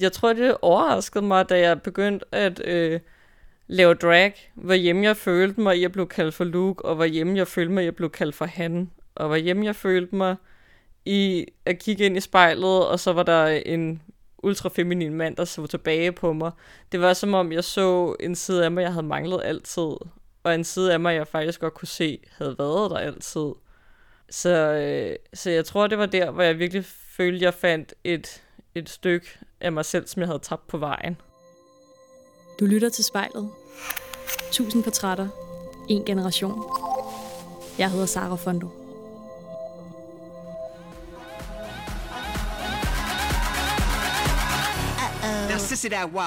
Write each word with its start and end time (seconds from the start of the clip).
Jeg 0.00 0.12
tror, 0.12 0.32
det 0.32 0.56
overraskede 0.62 1.24
mig, 1.24 1.48
da 1.48 1.58
jeg 1.58 1.82
begyndte 1.82 2.26
at 2.32 2.66
øh, 2.66 3.00
lave 3.66 3.94
drag, 3.94 4.52
hvor 4.54 4.74
hjemme 4.74 5.04
jeg 5.04 5.16
følte 5.16 5.60
mig, 5.60 5.74
at 5.74 5.80
jeg 5.80 5.92
blev 5.92 6.08
kaldt 6.08 6.34
for 6.34 6.44
Luke, 6.44 6.84
og 6.84 6.94
hvor 6.94 7.04
hjemme 7.04 7.36
jeg 7.38 7.48
følte 7.48 7.72
mig, 7.72 7.80
at 7.80 7.84
jeg 7.84 7.96
blev 7.96 8.10
kaldt 8.10 8.34
for 8.34 8.44
han, 8.44 8.90
og 9.14 9.26
hvor 9.26 9.36
hjemme 9.36 9.64
jeg 9.66 9.76
følte 9.76 10.16
mig 10.16 10.36
i 11.04 11.46
at 11.64 11.78
kigge 11.78 12.04
ind 12.04 12.16
i 12.16 12.20
spejlet, 12.20 12.86
og 12.86 13.00
så 13.00 13.12
var 13.12 13.22
der 13.22 13.46
en 13.46 14.02
ultrafeminin 14.42 15.14
mand, 15.14 15.36
der 15.36 15.44
så 15.44 15.66
tilbage 15.66 16.12
på 16.12 16.32
mig. 16.32 16.50
Det 16.92 17.00
var 17.00 17.12
som 17.12 17.34
om, 17.34 17.52
jeg 17.52 17.64
så 17.64 18.16
en 18.20 18.34
side 18.34 18.64
af 18.64 18.70
mig, 18.70 18.82
jeg 18.82 18.92
havde 18.92 19.06
manglet 19.06 19.40
altid, 19.44 19.90
og 20.42 20.54
en 20.54 20.64
side 20.64 20.92
af 20.92 21.00
mig, 21.00 21.14
jeg 21.14 21.26
faktisk 21.26 21.60
godt 21.60 21.74
kunne 21.74 21.88
se, 21.88 22.18
havde 22.38 22.56
været 22.58 22.90
der 22.90 22.96
altid. 22.96 23.52
Så, 24.30 24.50
øh, 24.50 25.16
så 25.34 25.50
jeg 25.50 25.64
tror, 25.64 25.86
det 25.86 25.98
var 25.98 26.06
der, 26.06 26.30
hvor 26.30 26.42
jeg 26.42 26.58
virkelig 26.58 26.84
følte, 27.16 27.44
jeg 27.44 27.54
fandt 27.54 27.94
et, 28.04 28.42
et 28.74 28.88
stykke 28.88 29.38
af 29.64 29.72
mig 29.72 29.84
selv, 29.84 30.06
som 30.06 30.20
jeg 30.20 30.28
havde 30.28 30.38
tabt 30.38 30.66
på 30.66 30.78
vejen. 30.78 31.20
Du 32.60 32.64
lytter 32.64 32.88
til 32.88 33.04
spejlet. 33.04 33.50
Tusind 34.52 34.84
portrætter. 34.84 35.28
En 35.88 36.04
generation. 36.04 36.64
Jeg 37.78 37.90
hedder 37.90 38.06
Sara 38.06 38.36
Fondo. 38.36 38.68
Now, 45.50 45.58
sissy 45.58 45.86
that 45.86 46.08
wow. 46.12 46.22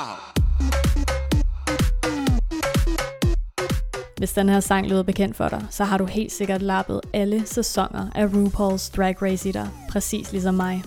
Hvis 4.18 4.34
den 4.34 4.50
her 4.50 4.60
sang 4.60 4.88
lyder 4.88 5.04
bekendt 5.04 5.36
for 5.36 5.50
dig, 5.50 5.66
så 5.70 5.84
har 5.84 5.98
du 5.98 6.06
helt 6.06 6.32
sikkert 6.32 6.62
lappet 6.62 7.02
alle 7.14 7.46
sæsoner 7.46 8.12
af 8.16 8.26
RuPaul's 8.26 8.96
Drag 8.96 9.22
Race 9.22 9.50
i 9.50 9.52
dig, 9.52 9.70
præcis 9.92 10.32
ligesom 10.32 10.56
mig. 10.56 10.84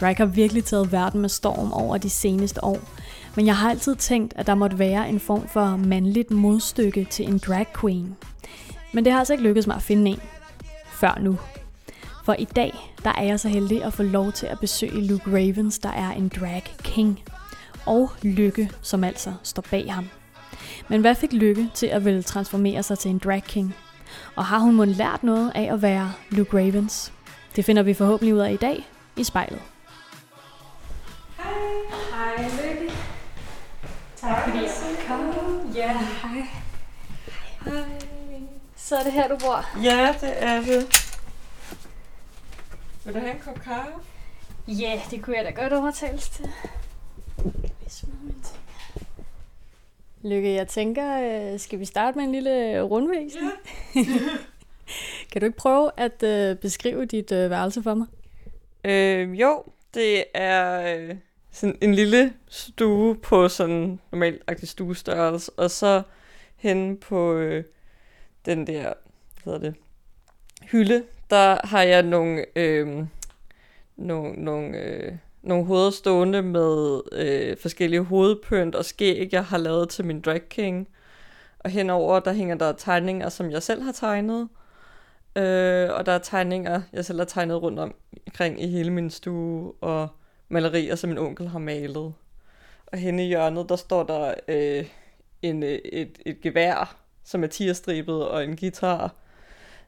Drag 0.00 0.16
har 0.16 0.24
virkelig 0.24 0.64
taget 0.64 0.92
verden 0.92 1.20
med 1.20 1.28
storm 1.28 1.72
over 1.72 1.98
de 1.98 2.10
seneste 2.10 2.64
år, 2.64 2.78
men 3.36 3.46
jeg 3.46 3.56
har 3.56 3.70
altid 3.70 3.96
tænkt, 3.96 4.32
at 4.36 4.46
der 4.46 4.54
måtte 4.54 4.78
være 4.78 5.08
en 5.08 5.20
form 5.20 5.48
for 5.48 5.76
mandligt 5.76 6.30
modstykke 6.30 7.06
til 7.10 7.28
en 7.28 7.38
drag 7.38 7.66
queen. 7.80 8.16
Men 8.92 9.04
det 9.04 9.12
har 9.12 9.18
altså 9.18 9.32
ikke 9.32 9.44
lykkedes 9.44 9.66
mig 9.66 9.76
at 9.76 9.82
finde 9.82 10.10
en. 10.10 10.20
Før 10.92 11.18
nu. 11.20 11.38
For 12.24 12.36
i 12.38 12.44
dag, 12.44 12.74
der 13.04 13.12
er 13.12 13.22
jeg 13.22 13.40
så 13.40 13.48
heldig 13.48 13.84
at 13.84 13.92
få 13.92 14.02
lov 14.02 14.32
til 14.32 14.46
at 14.46 14.60
besøge 14.60 15.06
Luke 15.06 15.30
Ravens, 15.30 15.78
der 15.78 15.90
er 15.90 16.10
en 16.10 16.28
drag 16.40 16.64
king. 16.82 17.20
Og 17.86 18.10
Lykke, 18.22 18.70
som 18.82 19.04
altså 19.04 19.32
står 19.42 19.64
bag 19.70 19.92
ham. 19.92 20.08
Men 20.88 21.00
hvad 21.00 21.14
fik 21.14 21.32
Lykke 21.32 21.70
til 21.74 21.86
at 21.86 22.04
ville 22.04 22.22
transformere 22.22 22.82
sig 22.82 22.98
til 22.98 23.10
en 23.10 23.18
drag 23.18 23.42
king? 23.42 23.74
Og 24.36 24.44
har 24.44 24.58
hun 24.58 24.74
måske 24.74 24.92
lært 24.92 25.22
noget 25.22 25.52
af 25.54 25.72
at 25.72 25.82
være 25.82 26.12
Luke 26.30 26.58
Ravens? 26.58 27.12
Det 27.56 27.64
finder 27.64 27.82
vi 27.82 27.94
forhåbentlig 27.94 28.34
ud 28.34 28.40
af 28.40 28.52
i 28.52 28.56
dag 28.56 28.88
i 29.16 29.24
spejlet. 29.24 29.60
Ja, 35.80 35.92
hej. 35.92 36.46
Hej. 37.64 37.84
Så 38.76 38.96
er 38.96 39.02
det 39.02 39.12
her, 39.12 39.28
du 39.28 39.36
bor? 39.36 39.82
Ja, 39.82 40.14
det 40.20 40.42
er 40.42 40.60
det. 40.60 41.06
Vil 43.04 43.14
du 43.14 43.18
have 43.18 43.32
en 43.32 43.40
kop 43.40 43.60
kaffe? 43.60 43.92
Ja, 44.68 45.00
det 45.10 45.22
kunne 45.22 45.36
jeg 45.36 45.44
da 45.44 45.50
godt 45.50 45.72
overtales 45.72 46.28
til. 46.28 46.50
Lykke, 50.22 50.54
jeg 50.54 50.68
tænker, 50.68 51.52
øh, 51.52 51.60
skal 51.60 51.78
vi 51.78 51.84
starte 51.84 52.18
med 52.18 52.24
en 52.24 52.32
lille 52.32 52.82
rundvisning? 52.82 53.50
Ja. 53.94 54.00
kan 55.32 55.40
du 55.40 55.46
ikke 55.46 55.58
prøve 55.58 55.90
at 55.96 56.22
øh, 56.22 56.56
beskrive 56.56 57.04
dit 57.04 57.32
øh, 57.32 57.50
værelse 57.50 57.82
for 57.82 57.94
mig? 57.94 58.06
Øh, 58.84 59.40
jo, 59.40 59.64
det 59.94 60.24
er 60.34 60.96
øh, 60.96 61.16
sådan 61.52 61.78
en 61.80 61.94
lille 61.94 62.32
stue 62.48 63.16
på 63.16 63.48
sådan 63.48 64.00
normalt 64.12 64.42
stuestørrelse, 64.64 65.52
og 65.56 65.70
så 65.70 66.02
hen 66.56 66.96
på 66.96 67.32
øh, 67.34 67.64
den 68.46 68.66
der, 68.66 68.92
hvad 69.42 69.54
hedder 69.54 69.58
det, 69.58 69.74
hylde, 70.62 71.04
der 71.30 71.66
har 71.66 71.82
jeg 71.82 72.02
nogle, 72.02 72.44
øh, 72.56 73.04
nogle, 73.96 74.32
nogle, 74.32 74.78
øh, 74.78 75.12
nogle 75.42 75.64
hoveder 75.64 75.90
stående 75.90 76.42
med 76.42 77.00
øh, 77.12 77.56
forskellige 77.56 78.02
hovedpynt 78.02 78.74
og 78.74 78.84
skæg, 78.84 79.28
jeg 79.32 79.44
har 79.44 79.58
lavet 79.58 79.88
til 79.88 80.04
min 80.04 80.20
drag 80.20 80.48
king. 80.48 80.88
Og 81.58 81.70
henover, 81.70 82.20
der 82.20 82.32
hænger 82.32 82.54
der 82.54 82.72
tegninger, 82.72 83.28
som 83.28 83.50
jeg 83.50 83.62
selv 83.62 83.82
har 83.82 83.92
tegnet. 83.92 84.48
Øh, 85.36 85.88
og 85.90 86.06
der 86.06 86.12
er 86.12 86.18
tegninger, 86.18 86.82
jeg 86.92 87.04
selv 87.04 87.18
har 87.18 87.24
tegnet 87.24 87.62
rundt 87.62 87.78
omkring 87.78 88.62
i 88.62 88.66
hele 88.66 88.90
min 88.90 89.10
stue, 89.10 89.72
og 89.80 90.08
malerier, 90.50 90.94
som 90.94 91.08
min 91.08 91.18
onkel 91.18 91.48
har 91.48 91.58
malet. 91.58 92.14
Og 92.86 92.98
henne 92.98 93.24
i 93.24 93.28
hjørnet, 93.28 93.68
der 93.68 93.76
står 93.76 94.02
der 94.02 94.34
øh, 94.48 94.84
en, 95.42 95.62
øh, 95.62 95.78
et, 95.84 96.18
et 96.26 96.40
gevær, 96.40 96.96
som 97.24 97.44
er 97.44 97.46
tierstribet, 97.46 98.28
og 98.28 98.44
en 98.44 98.56
guitar, 98.56 99.14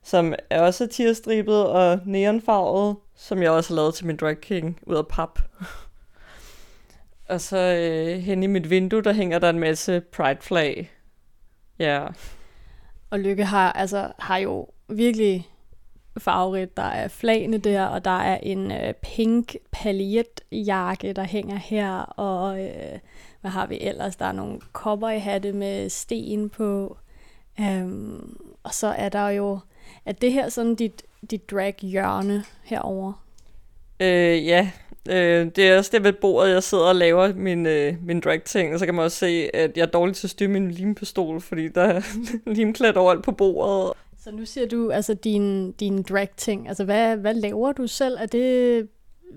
som 0.02 0.34
er 0.50 0.60
også 0.60 0.86
tierstribet 0.86 1.66
og 1.66 2.00
neonfarvet, 2.06 2.96
som 3.16 3.42
jeg 3.42 3.50
også 3.50 3.70
har 3.70 3.76
lavet 3.76 3.94
til 3.94 4.06
min 4.06 4.16
drag 4.16 4.40
king 4.40 4.78
ud 4.82 4.96
af 4.96 5.08
pap. 5.08 5.38
og 7.28 7.40
så 7.40 7.58
øh, 7.58 8.18
hen 8.18 8.42
i 8.42 8.46
mit 8.46 8.70
vindue, 8.70 9.02
der 9.02 9.12
hænger 9.12 9.38
der 9.38 9.50
en 9.50 9.58
masse 9.58 10.00
pride 10.00 10.40
flag. 10.40 10.90
Ja. 11.78 12.06
Og 13.10 13.18
Lykke 13.18 13.44
har, 13.44 13.72
altså, 13.72 14.12
har 14.18 14.36
jo 14.36 14.68
virkelig 14.88 15.51
farverigt. 16.18 16.76
Der 16.76 16.82
er 16.82 17.08
flagene 17.08 17.58
der, 17.58 17.84
og 17.84 18.04
der 18.04 18.18
er 18.18 18.38
en 18.42 18.72
øh, 18.72 18.94
pink 18.94 19.56
paljetjakke, 19.70 21.12
der 21.12 21.24
hænger 21.24 21.56
her, 21.56 21.92
og 22.00 22.64
øh, 22.64 22.98
hvad 23.40 23.50
har 23.50 23.66
vi 23.66 23.78
ellers? 23.80 24.16
Der 24.16 24.26
er 24.26 24.32
nogle 24.32 24.60
kopper 24.72 25.10
i 25.10 25.18
hatte 25.18 25.52
med 25.52 25.88
sten 25.88 26.50
på. 26.50 26.96
Øhm, 27.60 28.36
og 28.62 28.74
så 28.74 28.86
er 28.86 29.08
der 29.08 29.28
jo, 29.28 29.58
er 30.06 30.12
det 30.12 30.32
her 30.32 30.48
sådan 30.48 30.74
dit, 30.74 31.02
dit 31.30 31.50
drag-hjørne 31.50 32.44
herover? 32.62 33.12
Øh, 34.00 34.46
ja, 34.46 34.70
øh, 35.08 35.46
det 35.56 35.58
er 35.58 35.78
også 35.78 35.90
det 35.92 36.04
ved 36.04 36.12
bordet, 36.12 36.52
jeg 36.52 36.62
sidder 36.62 36.84
og 36.84 36.96
laver 36.96 37.34
min, 37.34 37.66
øh, 37.66 37.94
min 38.06 38.20
drag-ting, 38.20 38.72
og 38.72 38.78
så 38.78 38.84
kan 38.84 38.94
man 38.94 39.04
også 39.04 39.16
se, 39.16 39.56
at 39.56 39.76
jeg 39.76 39.82
er 39.82 39.86
dårlig 39.86 40.16
til 40.16 40.26
at 40.26 40.30
styre 40.30 40.48
min 40.48 40.70
limpistol, 40.70 41.40
fordi 41.40 41.68
der 41.68 41.82
er 41.82 42.00
limklat 42.56 42.96
overalt 42.96 43.24
på 43.24 43.32
bordet. 43.32 43.92
Så 44.24 44.30
nu 44.30 44.44
siger 44.44 44.66
du 44.66 44.90
altså 44.90 45.14
din, 45.14 45.72
din 45.72 46.02
drag-ting. 46.02 46.68
Altså 46.68 46.84
hvad, 46.84 47.16
hvad 47.16 47.34
laver 47.34 47.72
du 47.72 47.86
selv? 47.86 48.16
Er 48.20 48.26
det 48.26 48.88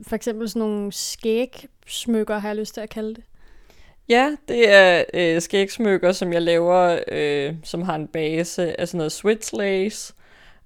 for 0.08 0.16
eksempel 0.16 0.50
sådan 0.50 0.60
nogle 0.60 0.92
skægsmykker, 0.92 2.38
har 2.38 2.50
jeg 2.50 2.56
lyst 2.56 2.74
til 2.74 2.82
at 2.82 2.90
kalde 2.90 3.16
det? 3.16 3.24
Ja, 4.10 4.36
det 4.48 4.70
er 4.70 5.04
øh, 5.14 5.42
skægsmykker, 5.42 6.12
som 6.12 6.34
jeg 6.34 6.42
laver, 6.42 7.00
øh, 7.12 7.54
som 7.64 7.82
har 7.82 7.96
en 7.96 8.08
base 8.08 8.80
af 8.80 8.88
sådan 8.88 8.98
noget 8.98 9.12
switch 9.12 9.56
lace. 9.56 10.14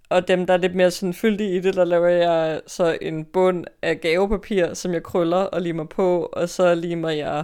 Og 0.09 0.27
dem, 0.27 0.45
der 0.45 0.53
er 0.53 0.57
lidt 0.57 0.75
mere 0.75 0.91
sådan 0.91 1.13
fyldige 1.13 1.55
i 1.55 1.59
det, 1.59 1.75
der 1.75 1.85
laver 1.85 2.07
jeg 2.07 2.61
så 2.67 2.97
en 3.01 3.25
bund 3.25 3.65
af 3.81 4.01
gavepapir, 4.01 4.73
som 4.73 4.93
jeg 4.93 5.03
krøller 5.03 5.37
og 5.37 5.61
limer 5.61 5.85
på. 5.85 6.29
Og 6.33 6.49
så 6.49 6.75
limer 6.75 7.09
jeg 7.09 7.43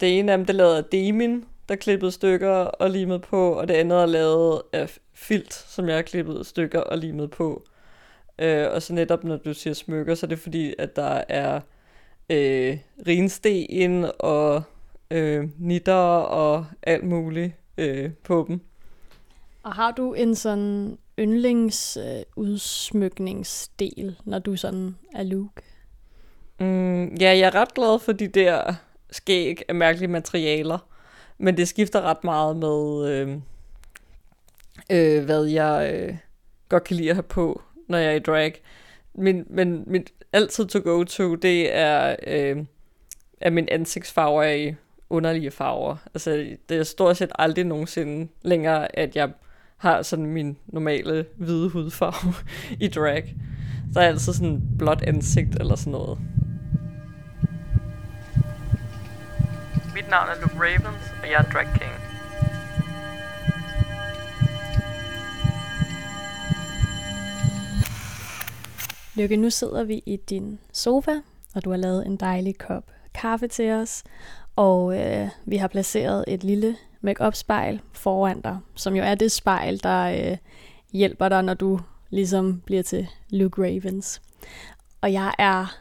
det 0.00 0.18
ene 0.18 0.32
af 0.32 0.38
dem, 0.38 0.46
det 0.46 0.54
lavede 0.54 0.78
af 0.78 0.84
Demin, 0.84 1.44
der 1.68 1.76
klippede 1.76 2.12
stykker 2.12 2.54
og 2.54 2.90
limede 2.90 3.18
på. 3.18 3.52
Og 3.52 3.68
det 3.68 3.74
andet 3.74 3.98
er 3.98 4.06
lavet 4.06 4.62
af 4.72 4.98
filt, 5.20 5.54
som 5.54 5.88
jeg 5.88 5.96
har 5.96 6.02
klippet 6.02 6.46
stykker 6.46 6.80
og 6.80 6.98
limet 6.98 7.30
på. 7.30 7.62
Øh, 8.38 8.72
og 8.72 8.82
så 8.82 8.94
netop, 8.94 9.24
når 9.24 9.36
du 9.36 9.54
siger 9.54 9.74
smykker, 9.74 10.14
så 10.14 10.26
er 10.26 10.28
det 10.28 10.38
fordi, 10.38 10.74
at 10.78 10.96
der 10.96 11.24
er 11.28 11.60
øh, 12.30 12.78
rinsten 13.06 14.06
og 14.18 14.62
øh, 15.10 15.48
nitter 15.58 15.94
og 15.94 16.66
alt 16.82 17.04
muligt 17.04 17.52
øh, 17.78 18.10
på 18.24 18.44
dem. 18.48 18.60
Og 19.62 19.72
har 19.72 19.90
du 19.90 20.14
en 20.14 20.34
sådan 20.34 20.98
yndlingsudsmykningsdel, 21.18 24.06
øh, 24.06 24.12
når 24.24 24.38
du 24.38 24.56
sådan 24.56 24.96
er 25.14 25.22
Luke? 25.22 25.62
Mm, 26.60 27.14
ja, 27.14 27.38
jeg 27.38 27.40
er 27.40 27.54
ret 27.54 27.74
glad 27.74 27.98
for 27.98 28.12
de 28.12 28.28
der 28.28 28.74
skæg 29.10 29.62
af 29.68 29.74
mærkelige 29.74 30.08
materialer. 30.08 30.78
Men 31.38 31.56
det 31.56 31.68
skifter 31.68 32.00
ret 32.00 32.24
meget 32.24 32.56
med, 32.56 33.08
øh, 33.08 33.38
øh, 34.90 35.24
hvad 35.24 35.44
jeg 35.44 35.90
øh, 35.94 36.16
godt 36.68 36.84
kan 36.84 36.96
lide 36.96 37.10
at 37.10 37.16
have 37.16 37.22
på, 37.22 37.62
når 37.88 37.98
jeg 37.98 38.10
er 38.10 38.16
i 38.16 38.18
drag. 38.18 38.62
Min, 39.14 39.44
men 39.50 39.84
mit 39.86 40.12
altid 40.32 40.66
to 40.66 40.80
go 40.84 41.04
to, 41.04 41.34
det 41.34 41.76
er, 41.76 42.16
øh, 42.26 42.64
er 43.40 43.50
min 43.50 43.68
ansigtsfarver 43.70 44.44
i 44.44 44.74
underlige 45.10 45.50
farver. 45.50 45.96
Altså, 46.14 46.56
det 46.68 46.76
er 46.76 46.82
stort 46.82 47.16
set 47.16 47.32
aldrig 47.38 47.64
nogensinde 47.64 48.28
længere, 48.42 48.98
at 48.98 49.16
jeg 49.16 49.30
har 49.76 50.02
sådan 50.02 50.26
min 50.26 50.58
normale 50.66 51.26
hvide 51.36 51.68
hudfarve 51.68 52.34
i 52.86 52.88
drag. 52.88 53.34
Så 53.92 54.00
er 54.00 54.04
altid 54.04 54.32
sådan 54.32 54.62
blåt 54.78 55.02
ansigt 55.02 55.54
eller 55.60 55.76
sådan 55.76 55.90
noget. 55.90 56.18
Mit 59.94 60.10
navn 60.10 60.28
er 60.28 60.40
Luke 60.40 60.54
Ravens, 60.54 61.12
og 61.22 61.30
jeg 61.30 61.38
er 61.38 61.52
drag 61.52 61.66
king. 61.66 62.09
Lykke, 69.20 69.36
nu 69.36 69.50
sidder 69.50 69.84
vi 69.84 70.02
i 70.06 70.16
din 70.16 70.58
sofa, 70.72 71.12
og 71.54 71.64
du 71.64 71.70
har 71.70 71.76
lavet 71.76 72.06
en 72.06 72.16
dejlig 72.16 72.58
kop 72.58 72.84
kaffe 73.14 73.48
til 73.48 73.70
os, 73.70 74.04
og 74.56 74.98
øh, 74.98 75.28
vi 75.46 75.56
har 75.56 75.68
placeret 75.68 76.24
et 76.28 76.44
lille 76.44 76.76
make 77.00 77.32
spejl 77.32 77.80
foran 77.92 78.40
dig, 78.40 78.58
som 78.74 78.96
jo 78.96 79.02
er 79.02 79.14
det 79.14 79.32
spejl, 79.32 79.82
der 79.82 80.30
øh, 80.30 80.36
hjælper 80.92 81.28
dig, 81.28 81.42
når 81.42 81.54
du 81.54 81.80
ligesom 82.10 82.60
bliver 82.60 82.82
til 82.82 83.08
Luke 83.30 83.62
Ravens. 83.62 84.22
Og 85.00 85.12
jeg 85.12 85.34
er 85.38 85.76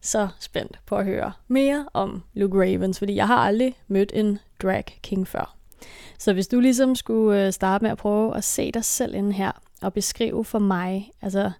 så 0.00 0.28
spændt 0.40 0.80
på 0.86 0.96
at 0.96 1.04
høre 1.04 1.32
mere 1.48 1.86
om 1.92 2.22
Luke 2.34 2.58
Ravens, 2.58 2.98
fordi 2.98 3.14
jeg 3.14 3.26
har 3.26 3.38
aldrig 3.38 3.78
mødt 3.88 4.12
en 4.14 4.38
drag 4.62 4.84
king 5.02 5.28
før. 5.28 5.56
Så 6.18 6.32
hvis 6.32 6.48
du 6.48 6.60
ligesom 6.60 6.94
skulle 6.94 7.46
øh, 7.46 7.52
starte 7.52 7.84
med 7.84 7.90
at 7.90 7.98
prøve 7.98 8.36
at 8.36 8.44
se 8.44 8.72
dig 8.72 8.84
selv 8.84 9.14
ind 9.14 9.32
her, 9.32 9.52
og 9.82 9.92
beskrive 9.92 10.44
for 10.44 10.58
mig, 10.58 11.10
altså 11.22 11.50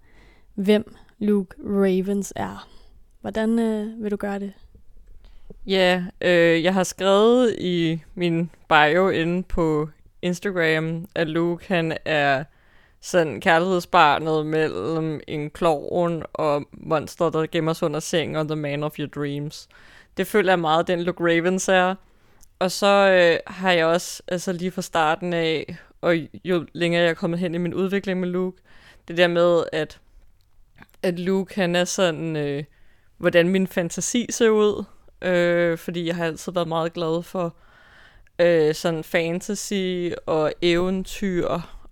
hvem 0.54 0.94
Luke 1.20 1.55
Ravens 1.64 2.32
er. 2.37 2.69
Hvordan 3.20 3.58
øh, 3.58 4.02
vil 4.02 4.11
du 4.11 4.17
gøre 4.17 4.38
det? 4.38 4.52
Ja, 5.67 6.05
øh, 6.20 6.64
jeg 6.64 6.75
har 6.75 6.84
skrevet 6.84 7.56
i 7.58 8.02
min 8.14 8.50
bio 8.69 9.08
inde 9.08 9.43
på 9.43 9.88
Instagram, 10.22 11.08
at 11.14 11.28
Luke 11.28 11.64
han 11.69 11.96
er 12.05 12.44
sådan 13.00 13.40
kærlighedsbarnet 13.40 14.46
mellem 14.46 15.20
en 15.28 15.50
klovn 15.50 16.22
og 16.32 16.64
monster, 16.72 17.31
der 17.31 17.46
gemmer 17.46 17.73
sig 17.73 17.87
under 17.87 18.00
sengen 18.00 18.37
og 18.37 18.49
The 18.49 18.56
Man 18.56 18.82
of 18.82 18.99
Your 18.99 19.08
Dreams. 19.08 19.69
Det 20.16 20.26
føler 20.26 20.52
jeg 20.52 20.58
meget, 20.58 20.87
den 20.88 21.02
Luke 21.02 21.25
Ravens 21.25 21.69
er. 21.69 21.94
Og 22.58 22.70
så 22.70 22.87
øh, 22.87 23.55
har 23.55 23.73
jeg 23.73 23.87
også, 23.87 24.23
altså 24.28 24.52
lige 24.52 24.70
fra 24.70 24.82
starten 24.82 25.32
af, 25.32 25.76
og 26.00 26.16
jo 26.44 26.66
længere 26.73 27.02
jeg 27.02 27.11
er 27.11 27.14
kommet 27.14 27.38
hen 27.38 27.55
i 27.55 27.58
min 27.58 27.75
udvikling 27.75 28.20
med 28.20 28.28
Luke, 28.28 28.62
det 29.08 29.16
der 29.16 29.28
med, 29.28 29.64
at, 29.73 30.00
at 31.02 31.18
Luke 31.18 31.54
han 31.54 31.76
er 31.76 31.84
sådan, 31.84 32.36
øh, 32.36 32.64
hvordan 33.16 33.48
min 33.48 33.66
fantasi 33.66 34.26
ser 34.30 34.48
ud. 34.48 34.84
Øh, 35.22 35.78
fordi 35.78 36.06
jeg 36.06 36.16
har 36.16 36.24
altid 36.24 36.52
været 36.52 36.68
meget 36.68 36.92
glad 36.92 37.22
for 37.22 37.56
øh, 38.38 38.74
sådan 38.74 39.04
fantasy 39.04 40.10
og 40.26 40.52
eventyr 40.62 41.48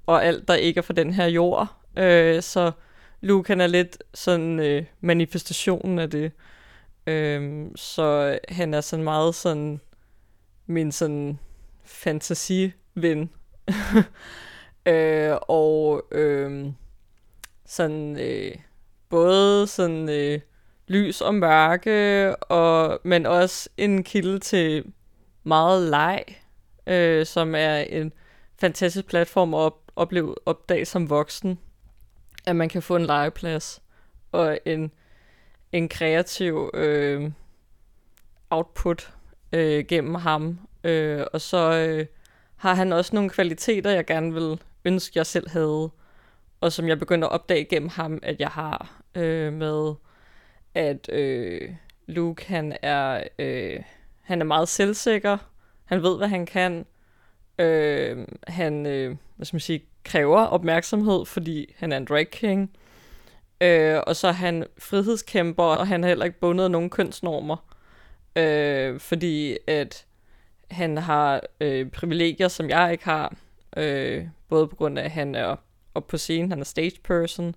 og 0.06 0.24
alt, 0.24 0.48
der 0.48 0.54
ikke 0.54 0.78
er 0.78 0.82
fra 0.82 0.94
den 0.94 1.12
her 1.12 1.26
jord. 1.26 1.76
Øh, 1.96 2.42
så 2.42 2.72
Luke 3.20 3.48
han 3.48 3.60
er 3.60 3.66
lidt 3.66 4.02
sådan 4.14 4.60
øh, 4.60 4.84
manifestationen 5.00 5.98
af 5.98 6.10
det. 6.10 6.32
Øh, 7.06 7.66
så 7.76 8.38
han 8.48 8.74
er 8.74 8.80
sådan 8.80 9.04
meget 9.04 9.34
sådan 9.34 9.80
min 10.66 10.92
sådan 10.92 11.38
fantasiven. 11.84 13.30
øh, 14.86 15.36
og 15.48 16.02
øh, 16.12 16.66
sådan 17.66 18.18
øh, 18.20 18.54
både 19.10 19.66
sådan 19.66 20.08
øh, 20.08 20.40
lys 20.88 21.20
og 21.20 21.34
mørke, 21.34 22.36
og, 22.36 23.00
men 23.04 23.26
også 23.26 23.68
en 23.76 24.04
kilde 24.04 24.38
til 24.38 24.84
meget 25.44 25.90
leg, 25.90 26.24
øh, 26.86 27.26
som 27.26 27.54
er 27.54 27.76
en 27.76 28.12
fantastisk 28.60 29.06
platform 29.06 29.54
at 29.54 29.58
op, 29.58 29.80
opleve, 29.96 30.34
opdage 30.46 30.84
som 30.84 31.10
voksen, 31.10 31.58
at 32.46 32.56
man 32.56 32.68
kan 32.68 32.82
få 32.82 32.96
en 32.96 33.06
legeplads 33.06 33.82
og 34.32 34.58
en, 34.64 34.92
en 35.72 35.88
kreativ 35.88 36.70
øh, 36.74 37.30
output 38.50 39.12
øh, 39.52 39.84
gennem 39.84 40.14
ham. 40.14 40.58
Øh, 40.84 41.24
og 41.32 41.40
så 41.40 41.72
øh, 41.72 42.06
har 42.56 42.74
han 42.74 42.92
også 42.92 43.14
nogle 43.14 43.30
kvaliteter, 43.30 43.90
jeg 43.90 44.06
gerne 44.06 44.34
vil 44.34 44.60
ønske, 44.84 45.12
jeg 45.18 45.26
selv 45.26 45.50
havde, 45.50 45.90
og 46.60 46.72
som 46.72 46.88
jeg 46.88 46.98
begyndte 46.98 47.26
at 47.26 47.32
opdage 47.32 47.64
gennem 47.64 47.88
ham, 47.88 48.18
at 48.22 48.40
jeg 48.40 48.48
har 48.48 49.02
øh, 49.14 49.52
med, 49.52 49.94
at 50.74 51.08
øh, 51.12 51.70
Luke, 52.06 52.46
han 52.46 52.76
er, 52.82 53.22
øh, 53.38 53.82
han 54.22 54.40
er 54.40 54.44
meget 54.44 54.68
selvsikker, 54.68 55.38
han 55.84 56.02
ved, 56.02 56.16
hvad 56.16 56.28
han 56.28 56.46
kan, 56.46 56.86
øh, 57.58 58.26
han, 58.46 58.86
øh, 58.86 59.16
hvad 59.36 59.46
skal 59.46 59.54
man 59.54 59.60
sige, 59.60 59.84
kræver 60.04 60.40
opmærksomhed, 60.40 61.26
fordi 61.26 61.74
han 61.76 61.92
er 61.92 61.96
en 61.96 62.04
drag 62.04 62.30
king, 62.30 62.70
øh, 63.60 64.00
og 64.06 64.16
så 64.16 64.28
er 64.28 64.32
han 64.32 64.66
frihedskæmper, 64.78 65.64
og 65.64 65.86
han 65.86 66.02
har 66.02 66.08
heller 66.08 66.24
ikke 66.24 66.40
bundet 66.40 66.64
af 66.64 66.70
nogen 66.70 66.90
kønsnormer, 66.90 67.74
øh, 68.36 69.00
fordi 69.00 69.56
at 69.66 70.06
han 70.70 70.96
har 70.96 71.40
øh, 71.60 71.90
privilegier, 71.90 72.48
som 72.48 72.68
jeg 72.70 72.92
ikke 72.92 73.04
har, 73.04 73.36
øh, 73.76 74.26
både 74.48 74.68
på 74.68 74.76
grund 74.76 74.98
af, 74.98 75.04
at 75.04 75.10
han 75.10 75.34
er 75.34 75.56
op 75.98 76.06
på 76.06 76.16
scenen, 76.16 76.50
han 76.50 76.60
er 76.60 76.64
stage 76.64 77.00
person, 77.04 77.54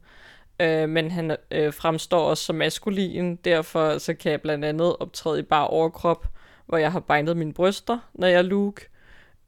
øh, 0.60 0.90
men 0.90 1.12
han 1.12 1.36
øh, 1.52 1.74
fremstår 1.74 2.30
også 2.30 2.44
som 2.44 2.56
maskulin, 2.56 3.36
derfor 3.36 3.98
så 3.98 4.14
kan 4.14 4.32
jeg 4.32 4.42
blandt 4.42 4.66
andet 4.66 4.96
optræde 5.00 5.40
i 5.40 5.44
bare 5.44 5.68
overkrop, 5.68 6.28
hvor 6.66 6.78
jeg 6.78 6.92
har 6.92 7.00
bindet 7.00 7.38
mine 7.38 7.54
bryster, 7.54 8.00
når 8.14 8.28
jeg 8.28 8.38
er 8.38 8.42
Luke, 8.42 8.88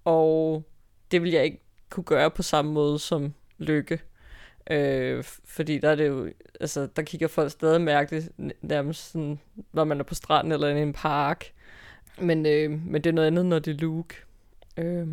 og 0.05 0.63
det 1.11 1.23
vil 1.23 1.31
jeg 1.31 1.43
ikke 1.43 1.61
kunne 1.89 2.03
gøre 2.03 2.31
på 2.31 2.43
samme 2.43 2.71
måde 2.71 2.99
som 2.99 3.33
Lykke. 3.57 3.99
Øh, 4.69 5.23
fordi 5.45 5.77
der 5.77 5.89
er 5.89 5.95
det 5.95 6.07
jo, 6.07 6.29
altså, 6.59 6.87
der 6.95 7.01
kigger 7.01 7.27
folk 7.27 7.51
stadig 7.51 7.81
mærkeligt, 7.81 8.31
nærmest 8.61 9.11
sådan, 9.11 9.39
når 9.73 9.83
man 9.83 9.99
er 9.99 10.03
på 10.03 10.15
stranden 10.15 10.51
eller 10.51 10.67
i 10.67 10.81
en 10.81 10.93
park. 10.93 11.45
Men, 12.17 12.45
øh, 12.45 12.71
men 12.71 13.01
det 13.01 13.05
er 13.05 13.13
noget 13.13 13.27
andet, 13.27 13.45
når 13.45 13.59
det 13.59 13.73
er 13.73 13.77
Luke. 13.77 14.15
Øh, 14.77 15.07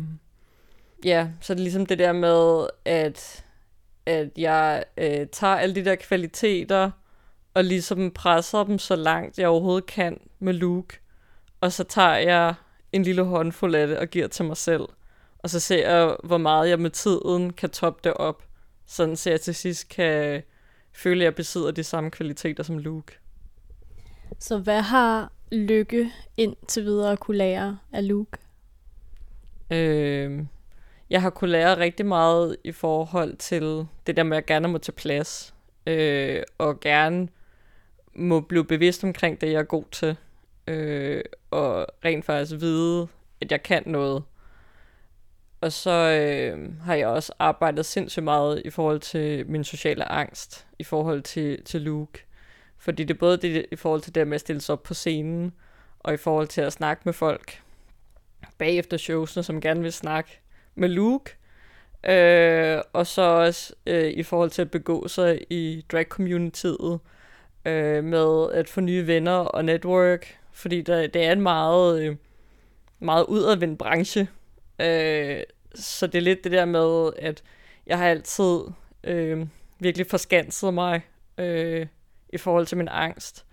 ja, 1.05 1.27
så 1.41 1.53
er 1.53 1.55
det 1.55 1.63
ligesom 1.63 1.85
det 1.85 1.99
der 1.99 2.13
med, 2.13 2.67
at, 2.85 3.45
at 4.05 4.29
jeg 4.37 4.83
øh, 4.97 5.27
tager 5.31 5.55
alle 5.55 5.75
de 5.75 5.85
der 5.85 5.95
kvaliteter, 5.95 6.91
og 7.53 7.63
ligesom 7.63 8.11
presser 8.11 8.63
dem 8.63 8.79
så 8.79 8.95
langt, 8.95 9.39
jeg 9.39 9.47
overhovedet 9.47 9.85
kan 9.85 10.19
med 10.39 10.53
Luke. 10.53 10.99
Og 11.61 11.71
så 11.71 11.83
tager 11.83 12.15
jeg 12.15 12.53
en 12.91 13.03
lille 13.03 13.23
håndfuld 13.23 13.75
af 13.75 13.87
det 13.87 13.97
og 13.97 14.07
giver 14.07 14.27
til 14.27 14.45
mig 14.45 14.57
selv. 14.57 14.83
Og 15.39 15.49
så 15.49 15.59
ser 15.59 15.89
jeg, 15.89 16.15
hvor 16.23 16.37
meget 16.37 16.69
jeg 16.69 16.79
med 16.79 16.89
tiden 16.89 17.53
kan 17.53 17.69
toppe 17.69 18.01
det 18.03 18.13
op. 18.13 18.43
Sådan 18.85 19.15
så 19.15 19.29
jeg 19.29 19.41
til 19.41 19.55
sidst 19.55 19.89
kan 19.89 20.43
føle, 20.93 21.21
at 21.21 21.25
jeg 21.25 21.35
besidder 21.35 21.71
de 21.71 21.83
samme 21.83 22.11
kvaliteter 22.11 22.63
som 22.63 22.77
Luke. 22.77 23.17
Så 24.39 24.57
hvad 24.57 24.81
har 24.81 25.31
Lykke 25.51 26.11
indtil 26.37 26.83
videre 26.83 27.17
kunne 27.17 27.37
lære 27.37 27.77
af 27.93 28.07
Luke? 28.07 28.37
Øh, 29.71 30.45
jeg 31.11 31.21
har 31.21 31.29
kunnet 31.29 31.51
lære 31.51 31.79
rigtig 31.79 32.05
meget 32.05 32.57
i 32.63 32.71
forhold 32.71 33.35
til 33.37 33.87
det 34.07 34.17
der 34.17 34.23
med, 34.23 34.37
at 34.37 34.41
jeg 34.41 34.45
gerne 34.45 34.67
må 34.67 34.77
tage 34.77 34.95
plads. 34.95 35.53
Øh, 35.87 36.43
og 36.57 36.79
gerne 36.79 37.27
må 38.13 38.39
blive 38.39 38.65
bevidst 38.65 39.03
omkring 39.03 39.41
det, 39.41 39.51
jeg 39.51 39.59
er 39.59 39.63
god 39.63 39.83
til. 39.91 40.17
Øh, 40.67 41.23
og 41.51 41.87
rent 42.05 42.25
faktisk 42.25 42.61
vide, 42.61 43.07
at 43.41 43.51
jeg 43.51 43.63
kan 43.63 43.83
noget. 43.85 44.23
Og 45.61 45.71
så 45.71 45.91
øh, 45.91 46.81
har 46.81 46.95
jeg 46.95 47.07
også 47.07 47.33
arbejdet 47.39 47.85
sindssygt 47.85 48.23
meget 48.23 48.61
i 48.65 48.69
forhold 48.69 48.99
til 48.99 49.47
min 49.47 49.63
sociale 49.63 50.11
angst, 50.11 50.67
i 50.79 50.83
forhold 50.83 51.21
til, 51.21 51.63
til 51.63 51.81
Luke. 51.81 52.25
Fordi 52.77 53.03
det 53.03 53.13
er 53.13 53.19
både 53.19 53.37
det, 53.37 53.65
i 53.71 53.75
forhold 53.75 54.01
til 54.01 54.15
det 54.15 54.27
med 54.27 54.35
at 54.35 54.41
stille 54.41 54.61
sig 54.61 54.73
op 54.73 54.83
på 54.83 54.93
scenen, 54.93 55.53
og 55.99 56.13
i 56.13 56.17
forhold 56.17 56.47
til 56.47 56.61
at 56.61 56.73
snakke 56.73 57.01
med 57.05 57.13
folk 57.13 57.61
bagefter 58.57 58.97
showsene, 58.97 59.43
som 59.43 59.61
gerne 59.61 59.81
vil 59.81 59.93
snakke 59.93 60.40
med 60.75 60.89
Luke. 60.89 61.35
Øh, 62.03 62.81
og 62.93 63.07
så 63.07 63.21
også 63.21 63.73
øh, 63.85 64.11
i 64.11 64.23
forhold 64.23 64.49
til 64.49 64.61
at 64.61 64.71
begå 64.71 65.07
sig 65.07 65.45
i 65.49 65.85
drag-communityet, 65.91 66.99
øh, 67.65 68.03
med 68.03 68.51
at 68.53 68.69
få 68.69 68.81
nye 68.81 69.07
venner 69.07 69.37
og 69.37 69.65
network, 69.65 70.37
fordi 70.51 70.81
der, 70.81 71.07
det 71.07 71.23
er 71.23 71.31
en 71.31 71.41
meget, 71.41 72.01
øh, 72.01 72.15
meget 72.99 73.25
udadvendt 73.25 73.79
branche. 73.79 74.27
Øh, 74.81 75.43
så 75.75 76.07
det 76.07 76.15
er 76.15 76.21
lidt 76.21 76.43
det 76.43 76.51
der 76.51 76.65
med, 76.65 77.11
at 77.17 77.43
jeg 77.87 77.97
har 77.97 78.07
altid 78.07 78.59
øh, 79.03 79.47
virkelig 79.79 80.07
forskanset 80.07 80.73
mig 80.73 81.01
øh, 81.37 81.87
i 82.33 82.37
forhold 82.37 82.65
til 82.65 82.77
min 82.77 82.87
angst. 82.91 83.45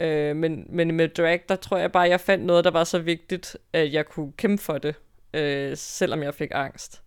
Øh, 0.00 0.36
men, 0.36 0.66
men 0.68 0.94
med 0.94 1.08
drag, 1.08 1.44
der 1.48 1.56
tror 1.56 1.76
jeg 1.76 1.92
bare, 1.92 2.04
at 2.04 2.10
jeg 2.10 2.20
fandt 2.20 2.44
noget, 2.44 2.64
der 2.64 2.70
var 2.70 2.84
så 2.84 2.98
vigtigt, 2.98 3.56
at 3.72 3.92
jeg 3.92 4.06
kunne 4.06 4.32
kæmpe 4.32 4.62
for 4.62 4.78
det, 4.78 4.94
øh, 5.34 5.76
selvom 5.76 6.22
jeg 6.22 6.34
fik 6.34 6.50
angst. 6.54 7.02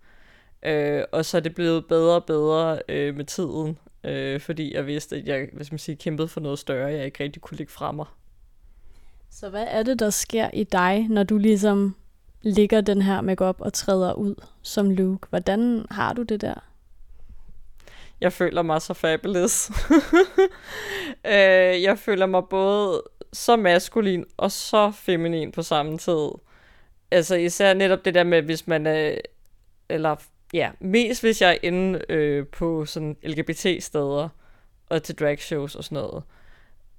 Øh, 0.63 1.03
og 1.11 1.25
så 1.25 1.37
er 1.37 1.41
det 1.41 1.55
blevet 1.55 1.85
bedre 1.87 2.15
og 2.15 2.25
bedre 2.25 2.81
øh, 2.89 3.15
med 3.15 3.25
tiden, 3.25 3.77
øh, 4.03 4.39
fordi 4.39 4.73
jeg 4.73 4.87
vidste, 4.87 5.15
at 5.15 5.25
jeg 5.25 5.49
hvad 5.53 5.65
skal 5.65 5.73
man 5.73 5.79
sige, 5.79 5.95
kæmpede 5.95 6.27
for 6.27 6.39
noget 6.39 6.59
større, 6.59 6.91
jeg 6.91 7.05
ikke 7.05 7.23
rigtig 7.23 7.41
kunne 7.41 7.57
lægge 7.57 7.71
fra 7.71 7.91
mig. 7.91 8.05
Så 9.29 9.49
hvad 9.49 9.65
er 9.69 9.83
det, 9.83 9.99
der 9.99 10.09
sker 10.09 10.49
i 10.53 10.63
dig, 10.63 11.07
når 11.09 11.23
du 11.23 11.37
ligesom 11.37 11.95
ligger 12.41 12.81
den 12.81 13.01
her 13.01 13.21
makeup 13.21 13.55
og 13.59 13.73
træder 13.73 14.13
ud 14.13 14.35
som 14.61 14.89
Luke? 14.89 15.27
Hvordan 15.29 15.85
har 15.91 16.13
du 16.13 16.23
det 16.23 16.41
der? 16.41 16.53
Jeg 18.21 18.33
føler 18.33 18.61
mig 18.61 18.81
så 18.81 18.93
fabulous. 18.93 19.71
øh, 21.25 21.81
jeg 21.83 21.99
føler 21.99 22.25
mig 22.25 22.43
både 22.49 23.03
så 23.33 23.55
maskulin 23.55 24.25
og 24.37 24.51
så 24.51 24.91
feminin 24.91 25.51
på 25.51 25.61
samme 25.61 25.97
tid. 25.97 26.29
Altså 27.11 27.35
især 27.35 27.73
netop 27.73 28.05
det 28.05 28.13
der 28.13 28.23
med, 28.23 28.41
hvis 28.41 28.67
man 28.67 28.87
er, 28.87 29.15
eller 29.89 30.15
ja, 30.53 30.71
mest 30.79 31.21
hvis 31.21 31.41
jeg 31.41 31.51
er 31.51 31.57
inde 31.63 32.01
øh, 32.09 32.47
på 32.47 32.85
sådan 32.85 33.17
LGBT-steder 33.23 34.29
og 34.89 35.03
til 35.03 35.15
drag 35.15 35.39
shows 35.39 35.75
og 35.75 35.83
sådan 35.83 35.95
noget. 35.95 36.23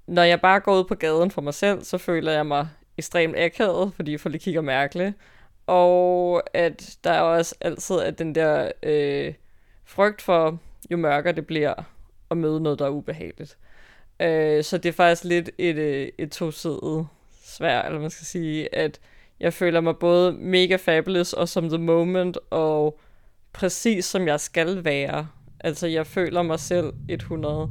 Når 0.06 0.22
jeg 0.22 0.40
bare 0.40 0.60
går 0.60 0.78
ud 0.78 0.84
på 0.84 0.94
gaden 0.94 1.30
for 1.30 1.42
mig 1.42 1.54
selv, 1.54 1.84
så 1.84 1.98
føler 1.98 2.32
jeg 2.32 2.46
mig 2.46 2.68
ekstremt 2.98 3.36
akavet, 3.36 3.92
fordi 3.96 4.18
folk 4.18 4.40
kigger 4.40 4.60
mærkeligt. 4.60 5.14
Og 5.66 6.42
at 6.56 6.96
der 7.04 7.10
er 7.10 7.20
også 7.20 7.54
altid 7.60 8.00
at 8.00 8.18
den 8.18 8.34
der 8.34 8.72
øh, 8.82 9.34
frygt 9.84 10.22
for, 10.22 10.58
jo 10.90 10.96
mørkere 10.96 11.32
det 11.32 11.46
bliver, 11.46 11.74
at 12.30 12.36
møde 12.36 12.60
noget, 12.60 12.78
der 12.78 12.86
er 12.86 12.90
ubehageligt. 12.90 13.58
Øh, 14.20 14.64
så 14.64 14.78
det 14.78 14.88
er 14.88 14.92
faktisk 14.92 15.24
lidt 15.24 15.50
et, 15.58 15.76
øh, 15.76 16.08
et 16.18 16.32
tosidigt 16.32 17.06
svær, 17.44 17.82
eller 17.82 18.00
man 18.00 18.10
skal 18.10 18.26
sige, 18.26 18.74
at 18.74 19.00
jeg 19.42 19.52
føler 19.52 19.80
mig 19.80 19.96
både 19.96 20.32
mega 20.32 20.76
fabulous 20.76 21.32
og 21.32 21.48
som 21.48 21.68
the 21.68 21.78
moment, 21.78 22.38
og 22.50 23.00
præcis 23.52 24.04
som 24.04 24.26
jeg 24.26 24.40
skal 24.40 24.84
være. 24.84 25.28
Altså, 25.60 25.86
jeg 25.86 26.06
føler 26.06 26.42
mig 26.42 26.60
selv 26.60 26.92
100, 27.08 27.70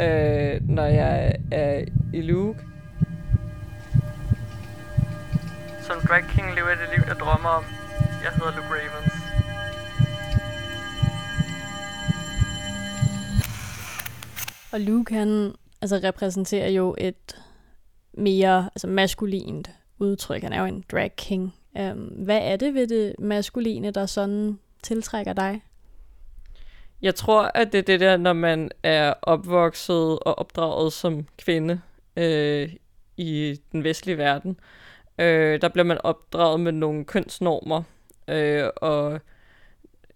øh, 0.00 0.68
når 0.68 0.84
jeg 0.84 1.36
er 1.52 1.84
i 2.14 2.20
Luke. 2.20 2.58
Som 5.82 6.00
drag 6.08 6.22
king 6.22 6.54
lever 6.54 6.68
jeg 6.68 6.78
det 6.78 6.88
liv, 6.96 7.04
jeg 7.06 7.16
drømmer 7.16 7.48
om. 7.48 7.64
Jeg 8.24 8.32
hedder 8.32 8.56
Luke 8.56 8.68
Ravens. 8.68 9.12
Og 14.72 14.80
Luke, 14.80 15.14
han 15.14 15.54
altså, 15.82 16.00
repræsenterer 16.04 16.68
jo 16.68 16.94
et 16.98 17.42
mere 18.14 18.70
altså, 18.74 18.86
maskulint 18.86 19.70
udtryk. 19.98 20.42
Han 20.42 20.52
er 20.52 20.60
jo 20.60 20.66
en 20.66 20.84
drag 20.92 21.16
king. 21.16 21.54
Um, 21.80 21.98
hvad 21.98 22.40
er 22.42 22.56
det 22.56 22.74
ved 22.74 22.86
det 22.86 23.14
maskuline, 23.18 23.90
der 23.90 24.06
sådan 24.06 24.58
tiltrækker 24.82 25.32
dig? 25.32 25.62
Jeg 27.02 27.14
tror, 27.14 27.50
at 27.54 27.72
det 27.72 27.78
er 27.78 27.82
det 27.82 28.00
der, 28.00 28.16
når 28.16 28.32
man 28.32 28.70
er 28.82 29.14
opvokset 29.22 30.18
og 30.18 30.38
opdraget 30.38 30.92
som 30.92 31.26
kvinde 31.38 31.80
øh, 32.16 32.72
i 33.16 33.60
den 33.72 33.84
vestlige 33.84 34.18
verden. 34.18 34.60
Øh, 35.18 35.60
der 35.60 35.68
bliver 35.68 35.84
man 35.84 35.98
opdraget 36.04 36.60
med 36.60 36.72
nogle 36.72 37.04
kønsnormer, 37.04 37.82
øh, 38.28 38.64
og 38.76 39.20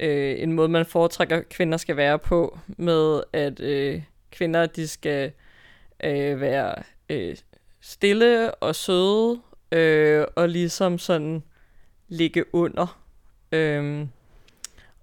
øh, 0.00 0.42
en 0.42 0.52
måde, 0.52 0.68
man 0.68 0.86
foretrækker, 0.86 1.42
kvinder 1.50 1.78
skal 1.78 1.96
være 1.96 2.18
på, 2.18 2.58
med 2.66 3.22
at 3.32 3.60
øh, 3.60 4.02
kvinder, 4.30 4.66
de 4.66 4.88
skal 4.88 5.32
øh, 6.04 6.40
være 6.40 6.74
øh, 7.08 7.36
stille 7.80 8.54
og 8.54 8.74
søde, 8.74 9.40
øh, 9.72 10.26
og 10.36 10.48
ligesom 10.48 10.98
sådan 10.98 11.42
ligge 12.08 12.54
under. 12.54 13.00
Øh, 13.52 14.06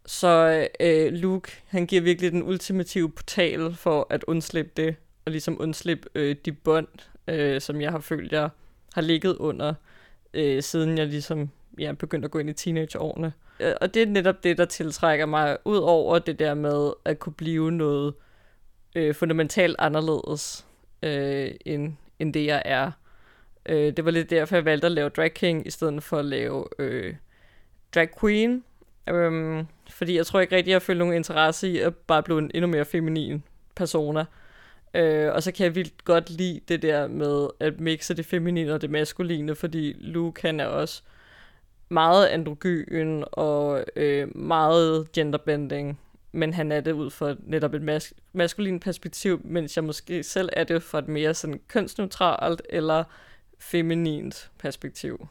så 0.06 0.68
øh, 0.80 1.14
Luke, 1.14 1.52
han 1.68 1.86
giver 1.86 2.02
virkelig 2.02 2.32
den 2.32 2.44
ultimative 2.44 3.10
portal 3.10 3.74
for 3.76 4.08
at 4.10 4.24
undslippe 4.24 4.72
det, 4.78 4.96
og 5.26 5.32
ligesom 5.32 5.62
undslippe 5.62 6.10
øh, 6.16 6.36
de 6.46 6.52
bånd, 6.52 6.88
øh, 7.28 7.62
som 7.62 7.82
jeg 7.82 7.92
har 7.92 8.00
følt, 8.00 8.32
jeg 8.32 8.50
har 8.94 9.02
ligget 9.02 9.36
under, 9.36 9.74
øh, 10.34 10.64
siden 10.64 10.98
jeg 10.98 11.08
ligesom 11.08 11.50
ja, 11.80 11.92
begyndte 11.92 12.26
at 12.26 12.32
gå 12.32 12.40
ind 12.40 12.50
i 12.50 12.54
teenageårene. 12.54 13.34
Øh, 13.60 13.74
og 13.82 13.94
det 13.94 14.02
er 14.02 14.06
netop 14.06 14.44
det, 14.44 14.58
der 14.58 14.66
tiltrækker 14.66 15.26
mig, 15.26 15.58
ud 15.66 15.78
over 15.78 16.20
det 16.20 16.40
der 16.40 16.54
med 16.54 16.94
at 17.06 17.20
kunne 17.20 17.34
blive 17.34 17.72
noget 17.72 18.14
øh, 18.96 19.16
fundamentalt 19.16 19.76
anderledes, 19.80 20.66
øh, 21.04 21.52
end, 21.66 21.94
end 22.20 22.34
det 22.34 22.46
jeg 22.46 22.62
er. 22.66 22.92
Øh, 23.66 23.94
det 23.98 24.06
var 24.06 24.12
lidt 24.12 24.30
derfor, 24.30 24.56
jeg 24.56 24.66
valgte 24.66 24.86
at 24.86 24.92
lave 24.92 25.10
drag 25.10 25.34
king, 25.34 25.68
i 25.68 25.70
stedet 25.70 26.04
for 26.04 26.18
at 26.18 26.26
lave 26.26 26.66
øh, 26.80 27.16
drag 27.96 28.10
queen. 28.20 28.64
Øhm, 29.10 29.68
fordi 29.90 30.18
jeg 30.18 30.26
tror 30.26 30.40
ikke 30.40 30.56
rigtig, 30.56 30.72
jeg 30.72 30.82
føler 30.82 31.00
nogen 31.00 31.16
interesse 31.16 31.70
i 31.70 31.80
at 31.80 31.96
bare 31.96 32.24
blive 32.24 32.40
en 32.40 32.52
endnu 32.54 32.68
mere 32.68 32.86
feminin 32.86 33.44
persona. 33.76 34.26
Øh, 34.94 35.34
og 35.34 35.44
så 35.44 35.52
kan 35.52 35.64
jeg 35.64 35.76
vildt 35.76 36.06
godt 36.06 36.30
lide 36.30 36.60
det 36.68 36.82
der 36.82 37.08
med 37.08 37.48
at 37.60 37.80
mixe 37.80 38.14
det 38.14 38.26
feminine 38.26 38.74
og 38.74 38.82
det 38.82 38.90
maskuline, 38.90 39.56
fordi 39.56 39.96
Luke 40.00 40.42
han 40.42 40.60
er 40.60 40.66
også 40.66 41.02
meget 41.90 42.28
androgyn 42.28 43.24
og 43.32 43.84
øh, 43.96 44.38
meget 44.38 45.12
genderbending, 45.12 46.00
men 46.32 46.54
han 46.54 46.72
er 46.72 46.82
det 46.82 46.92
ud 46.92 47.10
fra 47.10 47.36
netop 47.40 47.74
et 47.74 47.82
mas- 47.82 48.14
maskulin 48.34 48.80
perspektiv, 48.80 49.42
mens 49.44 49.76
jeg 49.76 49.84
måske 49.84 50.24
selv 50.24 50.50
er 50.54 50.64
det 50.64 50.84
fra 50.84 51.00
et 51.00 51.08
mere 51.08 51.34
sådan 51.34 51.62
kønsneutralt 51.68 52.62
eller 52.70 53.04
feminint 53.60 54.52
perspektiv. 54.60 55.28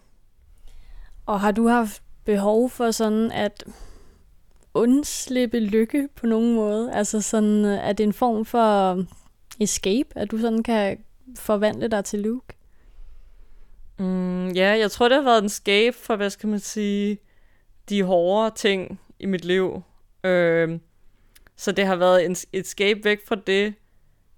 Og 1.26 1.40
har 1.40 1.52
du 1.52 1.68
haft 1.68 2.02
behov 2.24 2.70
for 2.70 2.90
sådan 2.90 3.32
at 3.32 3.64
undslippe 4.74 5.60
lykke 5.60 6.08
på 6.14 6.26
nogen 6.26 6.54
måde? 6.54 6.92
Altså 6.92 7.20
sådan, 7.20 7.64
er 7.64 7.92
det 7.92 8.04
en 8.04 8.12
form 8.12 8.44
for 8.44 9.04
escape, 9.60 10.08
at 10.14 10.30
du 10.30 10.38
sådan 10.38 10.62
kan 10.62 10.98
forvandle 11.36 11.88
dig 11.88 12.04
til 12.04 12.18
Luke? 12.18 12.46
Mm, 13.98 14.48
ja, 14.48 14.78
jeg 14.78 14.90
tror, 14.90 15.08
det 15.08 15.16
har 15.16 15.24
været 15.24 15.38
en 15.38 15.44
escape 15.44 15.96
for, 15.96 16.16
hvad 16.16 16.30
skal 16.30 16.48
man 16.48 16.58
sige, 16.58 17.18
de 17.88 18.02
hårde 18.02 18.54
ting 18.56 19.00
i 19.18 19.26
mit 19.26 19.44
liv. 19.44 19.82
Øh, 20.24 20.78
så 21.56 21.72
det 21.72 21.86
har 21.86 21.96
været 21.96 22.24
en 22.24 22.36
escape 22.52 23.04
væk 23.04 23.26
fra 23.26 23.36
det, 23.46 23.74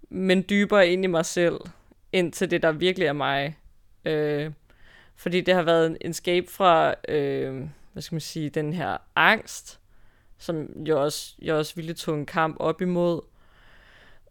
men 0.09 0.45
dybere 0.51 0.89
ind 0.89 1.05
i 1.05 1.07
mig 1.07 1.27
selv, 1.27 1.61
ind 2.13 2.33
til 2.33 2.51
det, 2.51 2.63
der 2.63 2.73
virkelig 2.73 3.07
er 3.07 3.13
mig. 3.13 3.57
Øh, 4.05 4.53
fordi 5.17 5.41
det 5.41 5.55
har 5.55 5.63
været 5.63 5.87
en 5.87 6.11
escape 6.11 6.47
fra, 6.51 6.95
øh, 7.09 7.69
hvad 7.93 8.03
skal 8.03 8.15
man 8.15 8.21
sige, 8.21 8.51
den 8.51 8.73
her 8.73 8.97
angst, 9.17 9.81
som 10.39 10.87
jeg 10.87 10.95
også, 10.95 11.35
jeg 11.43 11.55
også 11.55 11.75
ville 11.75 11.95
tog 11.95 12.15
en 12.15 12.27
kamp 12.27 12.57
op 12.61 12.81
imod. 12.81 13.21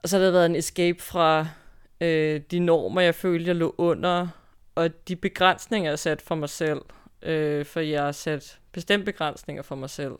Og 0.03 0.09
så 0.09 0.17
har 0.17 0.25
det 0.25 0.33
været 0.33 0.45
en 0.45 0.55
escape 0.55 1.01
fra 1.01 1.47
øh, 2.01 2.41
de 2.51 2.59
normer, 2.59 3.01
jeg 3.01 3.15
følte, 3.15 3.47
jeg 3.47 3.55
lå 3.55 3.75
under, 3.77 4.27
og 4.75 5.07
de 5.07 5.15
begrænsninger, 5.15 5.91
jeg 5.91 5.99
sat 5.99 6.21
for 6.21 6.35
mig 6.35 6.49
selv. 6.49 6.81
Øh, 7.21 7.65
for 7.65 7.79
jeg 7.79 8.03
har 8.03 8.11
sat 8.11 8.59
bestemt 8.71 9.05
begrænsninger 9.05 9.63
for 9.63 9.75
mig 9.75 9.89
selv. 9.89 10.15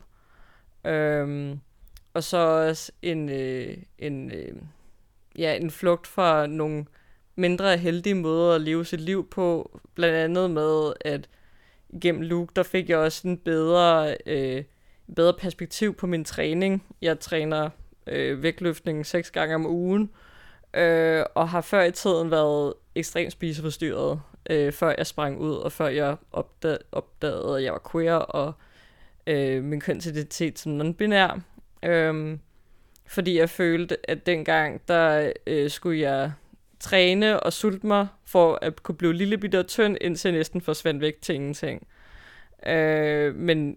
Øh, 0.84 1.56
og 2.14 2.24
så 2.24 2.36
også 2.38 2.92
en, 3.02 3.28
øh, 3.28 3.76
en, 3.98 4.32
øh, 4.32 4.54
ja, 5.38 5.56
en 5.56 5.70
flugt 5.70 6.06
fra 6.06 6.46
nogle 6.46 6.86
mindre 7.40 7.76
heldige 7.76 8.14
måder 8.14 8.54
at 8.54 8.60
leve 8.60 8.84
sit 8.84 9.00
liv 9.00 9.28
på. 9.30 9.80
Blandt 9.94 10.16
andet 10.16 10.50
med, 10.50 10.92
at 11.00 11.28
gennem 12.00 12.22
Luke, 12.22 12.52
der 12.56 12.62
fik 12.62 12.88
jeg 12.88 12.98
også 12.98 13.28
en 13.28 13.38
bedre, 13.38 14.16
øh, 14.26 14.64
bedre 15.16 15.34
perspektiv 15.34 15.94
på 15.94 16.06
min 16.06 16.24
træning. 16.24 16.84
Jeg 17.02 17.20
træner 17.20 17.70
øh, 18.06 18.42
vægtløftning 18.42 19.06
seks 19.06 19.30
gange 19.30 19.54
om 19.54 19.66
ugen, 19.66 20.10
øh, 20.74 21.24
og 21.34 21.48
har 21.48 21.60
før 21.60 21.82
i 21.82 21.92
tiden 21.92 22.30
været 22.30 22.74
ekstremt 22.94 23.32
spiseforstyrret, 23.32 24.20
øh, 24.50 24.72
før 24.72 24.94
jeg 24.98 25.06
sprang 25.06 25.38
ud, 25.38 25.54
og 25.54 25.72
før 25.72 25.88
jeg 25.88 26.16
opdag- 26.32 26.84
opdagede, 26.92 27.56
at 27.56 27.64
jeg 27.64 27.72
var 27.72 27.88
queer, 27.92 28.14
og 28.14 28.52
øh, 29.26 29.64
min 29.64 29.80
kønsidentitet 29.80 30.58
som 30.58 30.80
non-binær. 30.80 31.40
Øh, 31.88 32.38
fordi 33.06 33.38
jeg 33.38 33.50
følte, 33.50 34.10
at 34.10 34.26
dengang, 34.26 34.80
der 34.88 35.32
øh, 35.46 35.70
skulle 35.70 36.00
jeg 36.00 36.32
træne 36.80 37.40
og 37.40 37.52
sulte 37.52 37.86
mig 37.86 38.06
for 38.24 38.58
at 38.62 38.82
kunne 38.82 38.94
blive 38.94 39.12
lille 39.12 39.38
bitte 39.38 39.58
og 39.58 39.66
tynd, 39.66 39.96
indtil 40.00 40.28
jeg 40.28 40.38
næsten 40.38 40.60
forsvandt 40.60 41.00
væk 41.00 41.14
til 41.22 41.34
ingenting. 41.34 41.86
Øh, 42.66 43.34
men 43.34 43.76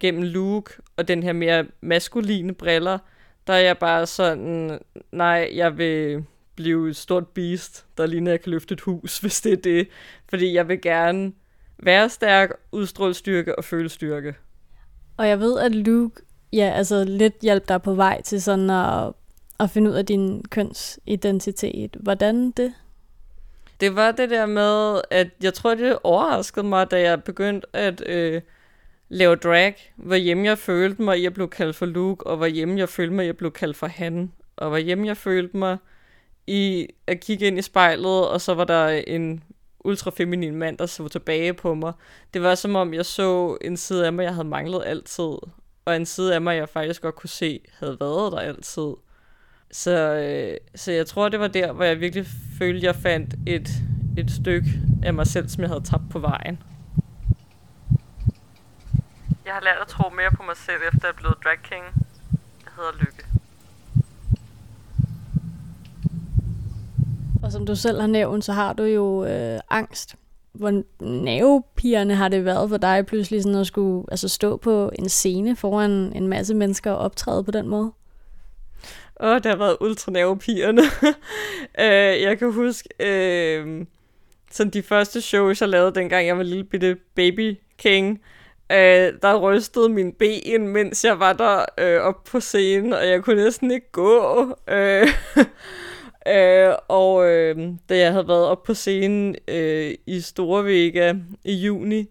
gennem 0.00 0.22
Luke 0.22 0.72
og 0.96 1.08
den 1.08 1.22
her 1.22 1.32
mere 1.32 1.66
maskuline 1.80 2.54
briller, 2.54 2.98
der 3.46 3.52
er 3.52 3.58
jeg 3.58 3.78
bare 3.78 4.06
sådan, 4.06 4.78
nej, 5.12 5.50
jeg 5.54 5.78
vil 5.78 6.24
blive 6.54 6.88
et 6.88 6.96
stort 6.96 7.28
beast, 7.28 7.86
der 7.96 8.06
ligner, 8.06 8.30
jeg 8.30 8.40
kan 8.40 8.50
løfte 8.50 8.72
et 8.72 8.80
hus, 8.80 9.18
hvis 9.20 9.40
det 9.40 9.52
er 9.52 9.56
det. 9.56 9.88
Fordi 10.28 10.54
jeg 10.54 10.68
vil 10.68 10.80
gerne 10.80 11.32
være 11.78 12.08
stærk, 12.08 12.50
udstråle 12.72 13.14
styrke 13.14 13.58
og 13.58 13.64
føle 13.64 13.88
styrke. 13.88 14.34
Og 15.16 15.28
jeg 15.28 15.40
ved, 15.40 15.58
at 15.58 15.74
Luke 15.74 16.22
ja, 16.52 16.72
altså 16.76 17.04
lidt 17.04 17.34
hjælp 17.42 17.68
dig 17.68 17.82
på 17.82 17.94
vej 17.94 18.22
til 18.22 18.42
sådan 18.42 18.70
at, 18.70 19.12
at 19.62 19.70
finde 19.70 19.90
ud 19.90 19.94
af 19.94 20.06
din 20.06 20.44
kønsidentitet. 20.50 21.96
Hvordan 22.00 22.50
det? 22.50 22.74
Det 23.80 23.96
var 23.96 24.12
det 24.12 24.30
der 24.30 24.46
med, 24.46 25.00
at 25.10 25.28
jeg 25.42 25.54
tror, 25.54 25.74
det 25.74 25.98
overraskede 26.04 26.66
mig, 26.66 26.90
da 26.90 27.00
jeg 27.00 27.24
begyndte 27.24 27.66
at 27.72 28.02
øh, 28.06 28.42
lave 29.08 29.36
drag, 29.36 29.92
hvor 29.96 30.14
hjemme 30.14 30.44
jeg 30.44 30.58
følte 30.58 31.02
mig, 31.02 31.14
at 31.14 31.22
jeg 31.22 31.34
blev 31.34 31.48
kaldt 31.48 31.76
for 31.76 31.86
Luke, 31.86 32.26
og 32.26 32.36
hvor 32.36 32.46
hjemme 32.46 32.78
jeg 32.78 32.88
følte 32.88 33.14
mig, 33.14 33.22
at 33.22 33.26
jeg 33.26 33.36
blev 33.36 33.50
kaldt 33.50 33.76
for 33.76 33.86
han, 33.86 34.32
og 34.56 34.68
hvor 34.68 34.78
hjemme 34.78 35.06
jeg 35.06 35.16
følte 35.16 35.56
mig 35.56 35.76
i 36.46 36.88
at 37.06 37.20
kigge 37.20 37.46
ind 37.46 37.58
i 37.58 37.62
spejlet, 37.62 38.28
og 38.28 38.40
så 38.40 38.54
var 38.54 38.64
der 38.64 38.88
en 38.88 39.44
ultrafeminin 39.84 40.56
mand, 40.56 40.78
der 40.78 40.86
så 40.86 41.08
tilbage 41.08 41.54
på 41.54 41.74
mig. 41.74 41.92
Det 42.34 42.42
var 42.42 42.54
som 42.54 42.76
om, 42.76 42.94
jeg 42.94 43.06
så 43.06 43.58
en 43.60 43.76
side 43.76 44.06
af 44.06 44.12
mig, 44.12 44.22
jeg 44.22 44.34
havde 44.34 44.48
manglet 44.48 44.82
altid, 44.86 45.36
og 45.84 45.96
en 45.96 46.06
side 46.06 46.34
af 46.34 46.40
mig, 46.40 46.56
jeg 46.56 46.68
faktisk 46.68 47.02
godt 47.02 47.14
kunne 47.14 47.30
se, 47.30 47.60
havde 47.78 47.96
været 48.00 48.32
der 48.32 48.38
altid. 48.38 48.92
Så, 49.72 49.90
øh, 49.90 50.56
så 50.74 50.92
jeg 50.92 51.06
tror, 51.06 51.28
det 51.28 51.40
var 51.40 51.48
der, 51.48 51.72
hvor 51.72 51.84
jeg 51.84 52.00
virkelig 52.00 52.26
følte, 52.58 52.86
jeg 52.86 52.96
fandt 52.96 53.34
et, 53.46 53.68
et 54.18 54.30
stykke 54.30 54.68
af 55.02 55.14
mig 55.14 55.26
selv, 55.26 55.48
som 55.48 55.60
jeg 55.60 55.70
havde 55.70 55.84
tabt 55.84 56.10
på 56.10 56.18
vejen. 56.18 56.58
Jeg 59.44 59.52
har 59.52 59.60
lært 59.60 59.78
at 59.80 59.88
tro 59.88 60.10
mere 60.10 60.30
på 60.36 60.42
mig 60.42 60.56
selv, 60.56 60.76
efter 60.92 61.08
jeg 61.08 61.12
er 61.12 61.16
blevet 61.16 61.36
drag 61.44 61.58
king. 61.62 61.84
Jeg 62.64 62.72
hedder 62.76 62.92
Lykke. 63.00 63.24
Og 67.42 67.52
som 67.52 67.66
du 67.66 67.74
selv 67.74 68.00
har 68.00 68.08
nævnt, 68.08 68.44
så 68.44 68.52
har 68.52 68.72
du 68.72 68.82
jo 68.82 69.24
øh, 69.24 69.60
angst. 69.70 70.16
hvor 70.52 70.82
nervepigerne 71.00 72.14
har 72.14 72.28
det 72.28 72.44
været 72.44 72.70
for 72.70 72.76
dig 72.76 73.06
pludselig 73.06 73.42
sådan 73.42 73.58
at 73.58 73.66
skulle 73.66 74.04
altså 74.10 74.28
stå 74.28 74.56
på 74.56 74.90
en 74.98 75.08
scene 75.08 75.56
foran 75.56 75.90
en 75.90 76.28
masse 76.28 76.54
mennesker 76.54 76.90
og 76.92 76.98
optræde 76.98 77.44
på 77.44 77.50
den 77.50 77.68
måde? 77.68 77.92
Åh, 79.20 79.30
oh, 79.30 79.34
det 79.34 79.46
har 79.46 79.56
været 79.56 79.76
ultra 79.80 80.12
øh, 81.84 82.22
jeg 82.22 82.38
kan 82.38 82.52
huske, 82.52 82.88
øh, 83.00 83.86
sådan 84.50 84.72
de 84.72 84.82
første 84.82 85.20
shows, 85.20 85.60
jeg 85.60 85.68
lavede, 85.68 85.94
dengang 85.94 86.26
jeg 86.26 86.36
var 86.36 86.42
lille 86.42 86.64
bitte 86.64 86.96
baby 87.14 87.56
king, 87.78 88.22
øh, 88.72 89.12
der 89.22 89.38
rystede 89.38 89.88
min 89.88 90.12
ben, 90.12 90.68
mens 90.68 91.04
jeg 91.04 91.20
var 91.20 91.32
der 91.32 91.64
øh, 91.78 92.00
op 92.00 92.24
på 92.24 92.40
scenen, 92.40 92.92
og 92.92 93.08
jeg 93.08 93.22
kunne 93.22 93.44
næsten 93.44 93.70
ikke 93.70 93.92
gå. 93.92 94.46
Øh, 94.68 95.08
øh, 96.34 96.74
og 96.88 97.28
øh, 97.28 97.56
da 97.88 97.98
jeg 97.98 98.12
havde 98.12 98.28
været 98.28 98.46
op 98.46 98.62
på 98.62 98.74
scenen 98.74 99.36
øh, 99.48 99.94
i 100.06 100.20
Storvega 100.20 101.14
i 101.44 101.54
juni, 101.54 102.06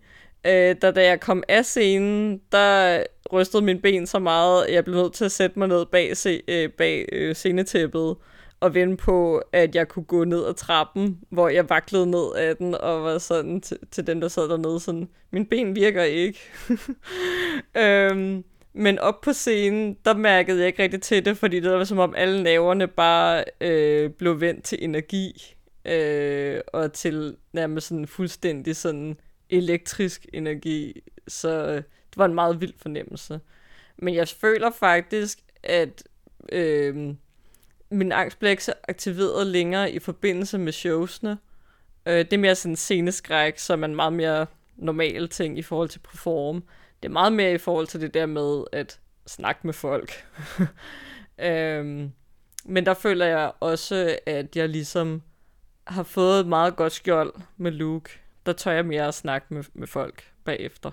Øh, 0.48 0.76
da, 0.82 0.92
da 0.92 1.04
jeg 1.04 1.20
kom 1.20 1.44
af 1.48 1.66
scenen, 1.66 2.42
der 2.52 3.04
rystede 3.34 3.64
min 3.64 3.82
ben 3.82 4.08
så 4.08 4.20
meget, 4.20 4.66
at 4.66 4.74
jeg 4.74 4.84
blev 4.84 4.96
nødt 4.96 5.14
til 5.14 5.26
at 5.26 5.32
sætte 5.32 5.60
mig 5.60 5.68
ned 5.68 5.86
bag, 5.86 6.18
se, 6.18 6.42
øh, 6.48 6.70
bag 6.70 7.10
øh, 7.12 7.36
scenetæppet 7.36 8.16
og 8.60 8.74
vente 8.74 9.04
på, 9.04 9.42
at 9.52 9.76
jeg 9.76 9.88
kunne 9.88 10.06
gå 10.06 10.24
ned 10.24 10.46
ad 10.46 10.54
trappen, 10.54 11.20
hvor 11.30 11.50
jeg 11.50 11.70
vaklede 11.70 12.12
ned 12.12 12.36
af 12.38 12.58
den, 12.58 12.76
og 12.76 13.04
var 13.04 13.18
sådan 13.18 13.62
til, 13.62 13.78
til 13.92 14.08
dem, 14.08 14.22
der 14.22 14.28
sad 14.28 14.50
dernede, 14.50 14.80
sådan, 14.80 15.10
min 15.32 15.46
ben 15.46 15.76
virker 15.76 16.04
ikke. 16.04 16.40
øhm, 17.84 18.44
men 18.74 19.00
op 19.00 19.22
på 19.22 19.34
scenen, 19.34 19.98
der 20.06 20.14
mærkede 20.14 20.60
jeg 20.60 20.68
ikke 20.68 20.84
rigtig 20.84 21.02
til 21.02 21.26
det, 21.26 21.38
fordi 21.38 21.60
det 21.60 21.72
var 21.72 21.84
som 21.84 22.00
om 22.00 22.14
alle 22.18 22.44
naverne 22.44 22.88
bare 22.88 23.44
øh, 23.62 24.10
blev 24.10 24.42
vendt 24.42 24.64
til 24.64 24.78
energi, 24.82 25.56
øh, 25.86 26.60
og 26.68 26.94
til 26.94 27.36
nærmest 27.54 27.88
sådan 27.88 28.08
fuldstændig 28.08 28.76
sådan 28.76 29.18
elektrisk 29.52 30.26
energi. 30.34 31.02
Så 31.28 31.50
øh, 31.50 31.76
det 31.76 32.18
var 32.18 32.26
en 32.26 32.34
meget 32.34 32.62
vild 32.62 32.74
fornemmelse. 32.78 33.40
Men 33.98 34.16
jeg 34.16 34.28
føler 34.28 34.72
faktisk, 34.72 35.40
at 35.64 36.04
øh, 36.52 37.16
min 37.92 38.12
angst 38.12 38.40
blev 38.40 38.52
ikke 38.52 38.64
så 38.64 38.74
aktiveret 38.88 39.48
længere 39.48 39.92
i 39.92 40.00
forbindelse 40.00 40.58
med 40.58 40.72
showsene. 40.72 41.38
Øh, 42.06 42.18
det 42.18 42.34
er 42.34 42.38
mere 42.38 42.56
sådan 42.56 42.76
sceneskræk, 42.76 43.60
som 43.60 43.84
er 43.84 43.88
en 43.88 43.96
meget 43.96 44.14
mere 44.14 44.46
normal 44.76 45.30
ting 45.30 45.58
i 45.58 45.62
forhold 45.62 45.90
til 45.90 46.00
perform. 46.00 46.64
Det 47.04 47.10
er 47.10 47.14
meget 47.14 47.34
mere 47.34 47.54
i 47.54 47.58
forhold 47.58 47.88
til 47.88 48.02
det 48.02 48.14
der 48.14 48.26
med 48.26 48.64
at 48.72 49.00
snakke 49.28 49.62
med 49.64 49.74
folk. 49.74 50.26
øhm, 51.40 52.12
men 52.66 52.86
der 52.86 52.94
føler 52.94 53.26
jeg 53.26 53.52
også, 53.60 54.18
at 54.26 54.56
jeg 54.56 54.70
ligesom 54.70 55.22
har 55.88 56.04
fået 56.04 56.40
et 56.40 56.48
meget 56.48 56.76
godt 56.76 56.94
skjold 56.94 57.34
med 57.58 57.72
Luke. 57.72 58.20
Der 58.46 58.54
tør 58.54 58.72
jeg 58.72 58.86
mere 58.86 59.08
at 59.08 59.14
snakke 59.14 59.54
med, 59.54 59.64
med 59.74 59.88
folk 59.88 60.24
bagefter. 60.46 60.92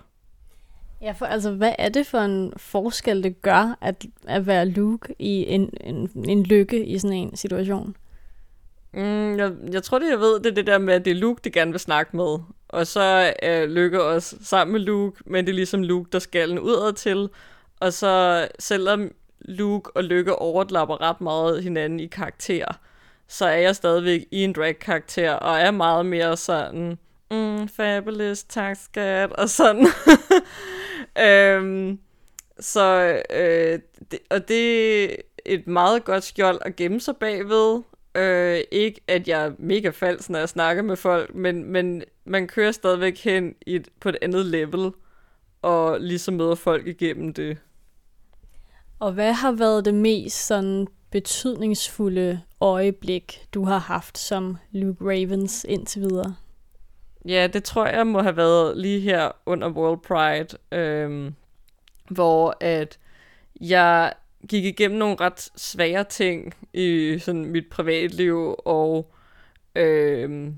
Ja, 1.00 1.12
for 1.12 1.26
altså, 1.26 1.50
hvad 1.50 1.73
er 1.78 1.88
det 1.88 2.07
for 2.07 2.19
en 2.19 2.52
forskel, 2.57 3.23
det 3.23 3.43
gør 3.43 3.78
at, 3.81 4.07
at 4.26 4.47
være 4.47 4.67
Luke 4.67 5.14
i 5.19 5.45
en, 5.49 5.71
en, 5.81 6.11
en 6.28 6.43
lykke 6.43 6.87
i 6.87 6.99
sådan 6.99 7.17
en 7.17 7.37
situation? 7.37 7.97
Mm, 8.93 9.38
jeg, 9.38 9.52
jeg 9.73 9.83
tror 9.83 9.99
det, 9.99 10.11
jeg 10.11 10.19
ved, 10.19 10.40
det 10.40 10.47
er 10.47 10.55
det 10.55 10.67
der 10.67 10.78
med, 10.78 10.95
at 10.95 11.05
det 11.05 11.11
er 11.11 11.14
Luke, 11.14 11.40
de 11.45 11.50
gerne 11.50 11.71
vil 11.71 11.81
snakke 11.81 12.17
med. 12.17 12.38
Og 12.69 12.87
så 12.87 13.33
er 13.43 13.67
Lykke 13.67 14.02
også 14.02 14.37
sammen 14.43 14.73
med 14.73 14.81
Luke, 14.81 15.23
men 15.26 15.47
det 15.47 15.52
er 15.52 15.57
ligesom 15.57 15.83
Luke, 15.83 16.11
der 16.12 16.19
skal 16.19 16.49
den 16.49 16.59
udad 16.59 16.93
til. 16.93 17.28
Og 17.81 17.93
så 17.93 18.49
selvom 18.59 19.11
Luke 19.40 19.97
og 19.97 20.05
Lykke 20.05 20.37
overlapper 20.37 21.00
ret 21.00 21.21
meget 21.21 21.62
hinanden 21.62 22.00
i 22.00 22.07
karakter, 22.07 22.67
så 23.28 23.47
er 23.47 23.57
jeg 23.57 23.76
stadigvæk 23.76 24.25
i 24.31 24.45
en 24.45 24.52
drag-karakter, 24.52 25.33
og 25.33 25.59
er 25.59 25.71
meget 25.71 26.07
mere 26.07 26.37
sådan, 26.37 26.99
mm, 27.30 27.68
fabulous, 27.68 28.44
tak 28.44 28.76
skat, 28.76 29.32
og 29.32 29.49
sådan. 29.49 29.87
øhm, 31.26 31.99
så, 32.61 33.20
øh, 33.31 33.79
det, 34.11 34.18
og 34.31 34.48
det 34.48 35.05
er 35.05 35.16
et 35.46 35.66
meget 35.66 36.05
godt 36.05 36.24
skjold 36.24 36.59
at 36.62 36.76
gemme 36.76 37.00
sig 37.00 37.16
bagved. 37.16 37.83
Øh, 38.14 38.61
ikke 38.70 39.00
at 39.09 39.29
jeg 39.29 39.46
er 39.46 39.53
mega 39.59 39.90
falsk, 39.90 40.31
når 40.31 40.38
jeg 40.38 40.48
snakker 40.48 40.83
med 40.83 40.96
folk, 40.96 41.35
men, 41.35 41.64
men 41.72 42.03
man 42.24 42.48
kører 42.48 42.72
stadigvæk 42.72 43.18
hen 43.18 43.55
i 43.66 43.74
et, 43.74 43.88
på 44.00 44.09
et 44.09 44.16
andet 44.22 44.46
level, 44.46 44.90
og 45.62 46.00
ligesom 46.00 46.35
møder 46.35 46.55
folk 46.55 46.87
igennem 46.87 47.35
det. 47.35 47.59
Og 48.98 49.12
hvad 49.12 49.33
har 49.33 49.53
været 49.53 49.85
det 49.85 49.94
mest 49.94 50.46
sådan 50.46 50.87
betydningsfulde 51.11 52.40
øjeblik, 52.61 53.46
du 53.55 53.64
har 53.64 53.79
haft 53.79 54.18
som 54.18 54.57
Luke 54.72 55.05
Ravens 55.05 55.66
indtil 55.68 56.03
videre? 56.03 56.35
Ja, 57.29 57.47
det 57.47 57.64
tror 57.64 57.87
jeg 57.87 58.07
må 58.07 58.23
have 58.23 58.37
været 58.37 58.77
lige 58.77 59.01
her 59.01 59.31
under 59.47 59.71
World 59.71 60.01
Pride, 60.01 60.59
øhm, 60.73 61.35
hvor 62.11 62.57
at 62.61 62.99
jeg 63.61 64.12
gik 64.49 64.64
igennem 64.64 64.99
nogle 64.99 65.17
ret 65.21 65.51
svære 65.57 66.05
ting 66.05 66.55
i 66.73 67.19
sådan 67.19 67.45
mit 67.45 67.64
privatliv, 67.71 68.55
og 68.59 69.12
øhm, 69.75 70.55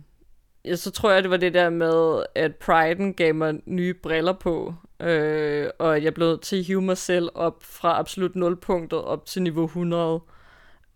ja, 0.64 0.76
så 0.76 0.90
tror 0.90 1.10
jeg, 1.10 1.22
det 1.22 1.30
var 1.30 1.36
det 1.36 1.54
der 1.54 1.70
med, 1.70 2.24
at 2.34 2.52
Pride'en 2.64 3.12
gav 3.12 3.34
mig 3.34 3.60
nye 3.66 3.94
briller 3.94 4.32
på, 4.32 4.74
øh, 5.00 5.70
og 5.78 5.96
at 5.96 6.04
jeg 6.04 6.14
blev 6.14 6.38
til 6.38 6.56
at 6.58 6.64
hive 6.64 6.82
mig 6.82 6.96
selv 6.98 7.28
op 7.34 7.62
fra 7.62 7.98
absolut 7.98 8.36
nulpunktet 8.36 9.02
op 9.02 9.26
til 9.26 9.42
niveau 9.42 9.64
100 9.64 10.20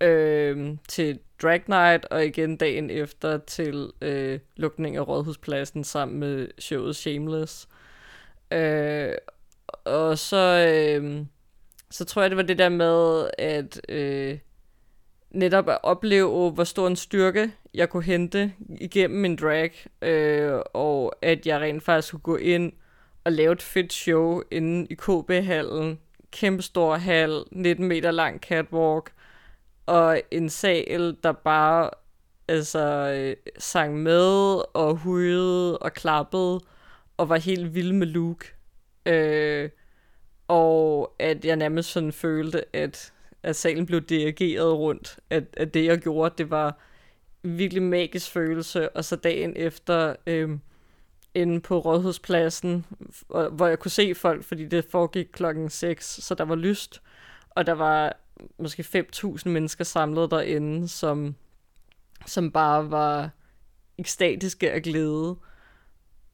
øh, 0.04 0.76
til 0.88 1.18
Drag 1.42 1.62
Night, 1.68 2.04
og 2.04 2.26
igen 2.26 2.56
dagen 2.56 2.90
efter 2.90 3.38
til 3.38 3.90
øh, 4.00 4.38
lukning 4.56 4.96
af 4.96 5.08
Rådhuspladsen 5.08 5.84
sammen 5.84 6.20
med 6.20 6.48
showet 6.58 6.96
Shameless. 6.96 7.68
Øh, 8.52 9.12
og 9.84 10.18
så, 10.18 10.66
øh, 10.68 11.26
så 11.90 12.04
tror 12.04 12.22
jeg, 12.22 12.30
det 12.30 12.36
var 12.36 12.42
det 12.42 12.58
der 12.58 12.68
med, 12.68 13.30
at 13.38 13.80
øh, 13.88 14.38
netop 15.30 15.68
at 15.68 15.78
opleve, 15.82 16.50
hvor 16.50 16.64
stor 16.64 16.86
en 16.86 16.96
styrke 16.96 17.52
jeg 17.74 17.88
kunne 17.90 18.02
hente 18.02 18.52
igennem 18.80 19.20
min 19.20 19.36
drag, 19.36 19.72
øh, 20.02 20.60
og 20.74 21.14
at 21.22 21.46
jeg 21.46 21.60
rent 21.60 21.82
faktisk 21.82 22.12
kunne 22.12 22.20
gå 22.20 22.36
ind 22.36 22.72
og 23.24 23.32
lave 23.32 23.52
et 23.52 23.62
fedt 23.62 23.92
show 23.92 24.42
inde 24.50 24.86
i 24.90 24.94
KB-hallen. 24.94 25.98
Kæmpe 26.30 26.62
stor 26.62 26.96
hal, 26.96 27.44
19 27.52 27.88
meter 27.88 28.10
lang 28.10 28.40
catwalk, 28.40 29.12
og 29.86 30.22
en 30.30 30.48
sal, 30.48 31.16
der 31.22 31.32
bare 31.32 31.90
altså, 32.48 33.12
øh, 33.14 33.36
sang 33.58 34.02
med 34.02 34.62
og 34.74 34.96
hujede 34.96 35.78
og 35.78 35.92
klappede 35.92 36.60
og 37.16 37.28
var 37.28 37.36
helt 37.36 37.74
vild 37.74 37.92
med 37.92 38.06
Luke. 38.06 38.46
Øh, 39.06 39.70
og 40.48 41.14
at 41.18 41.44
jeg 41.44 41.56
nærmest 41.56 41.90
sådan 41.90 42.12
følte, 42.12 42.76
at, 42.76 43.12
at 43.42 43.56
salen 43.56 43.86
blev 43.86 44.00
dirigeret 44.00 44.78
rundt. 44.78 45.18
At, 45.30 45.44
at 45.56 45.74
det, 45.74 45.84
jeg 45.84 45.98
gjorde, 45.98 46.34
det 46.38 46.50
var 46.50 46.78
en 47.44 47.58
virkelig 47.58 47.82
magisk 47.82 48.30
følelse. 48.30 48.96
Og 48.96 49.04
så 49.04 49.16
dagen 49.16 49.52
efter... 49.56 50.16
Øh, 50.26 50.58
inde 51.34 51.60
på 51.60 51.78
Rådhuspladsen, 51.78 52.86
hvor 53.28 53.66
jeg 53.66 53.78
kunne 53.78 53.90
se 53.90 54.14
folk, 54.14 54.44
fordi 54.44 54.64
det 54.64 54.84
foregik 54.90 55.26
klokken 55.32 55.70
6, 55.70 56.06
så 56.06 56.34
der 56.34 56.44
var 56.44 56.54
lyst, 56.54 57.02
og 57.50 57.66
der 57.66 57.72
var 57.72 58.16
måske 58.58 59.06
5.000 59.14 59.48
mennesker 59.48 59.84
samlet 59.84 60.30
derinde, 60.30 60.88
som, 60.88 61.34
som 62.26 62.50
bare 62.50 62.90
var 62.90 63.30
ekstatiske 63.98 64.70
af 64.70 64.82
glæde. 64.82 65.36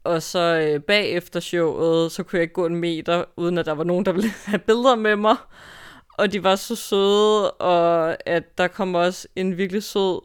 Og 0.04 0.22
så 0.22 0.38
øh, 0.38 0.82
bagefter 0.82 1.40
showet, 1.40 2.12
så 2.12 2.22
kunne 2.22 2.36
jeg 2.36 2.42
ikke 2.42 2.54
gå 2.54 2.66
en 2.66 2.76
meter, 2.76 3.24
uden 3.36 3.58
at 3.58 3.66
der 3.66 3.72
var 3.72 3.84
nogen, 3.84 4.06
der 4.06 4.12
ville 4.12 4.30
have 4.46 4.58
billeder 4.58 4.96
med 4.96 5.16
mig. 5.16 5.36
Og 6.18 6.32
de 6.32 6.42
var 6.42 6.56
så 6.56 6.76
søde, 6.76 7.50
og 7.50 8.16
at 8.28 8.58
der 8.58 8.68
kom 8.68 8.94
også 8.94 9.28
en 9.36 9.56
virkelig 9.56 9.82
sød 9.82 10.20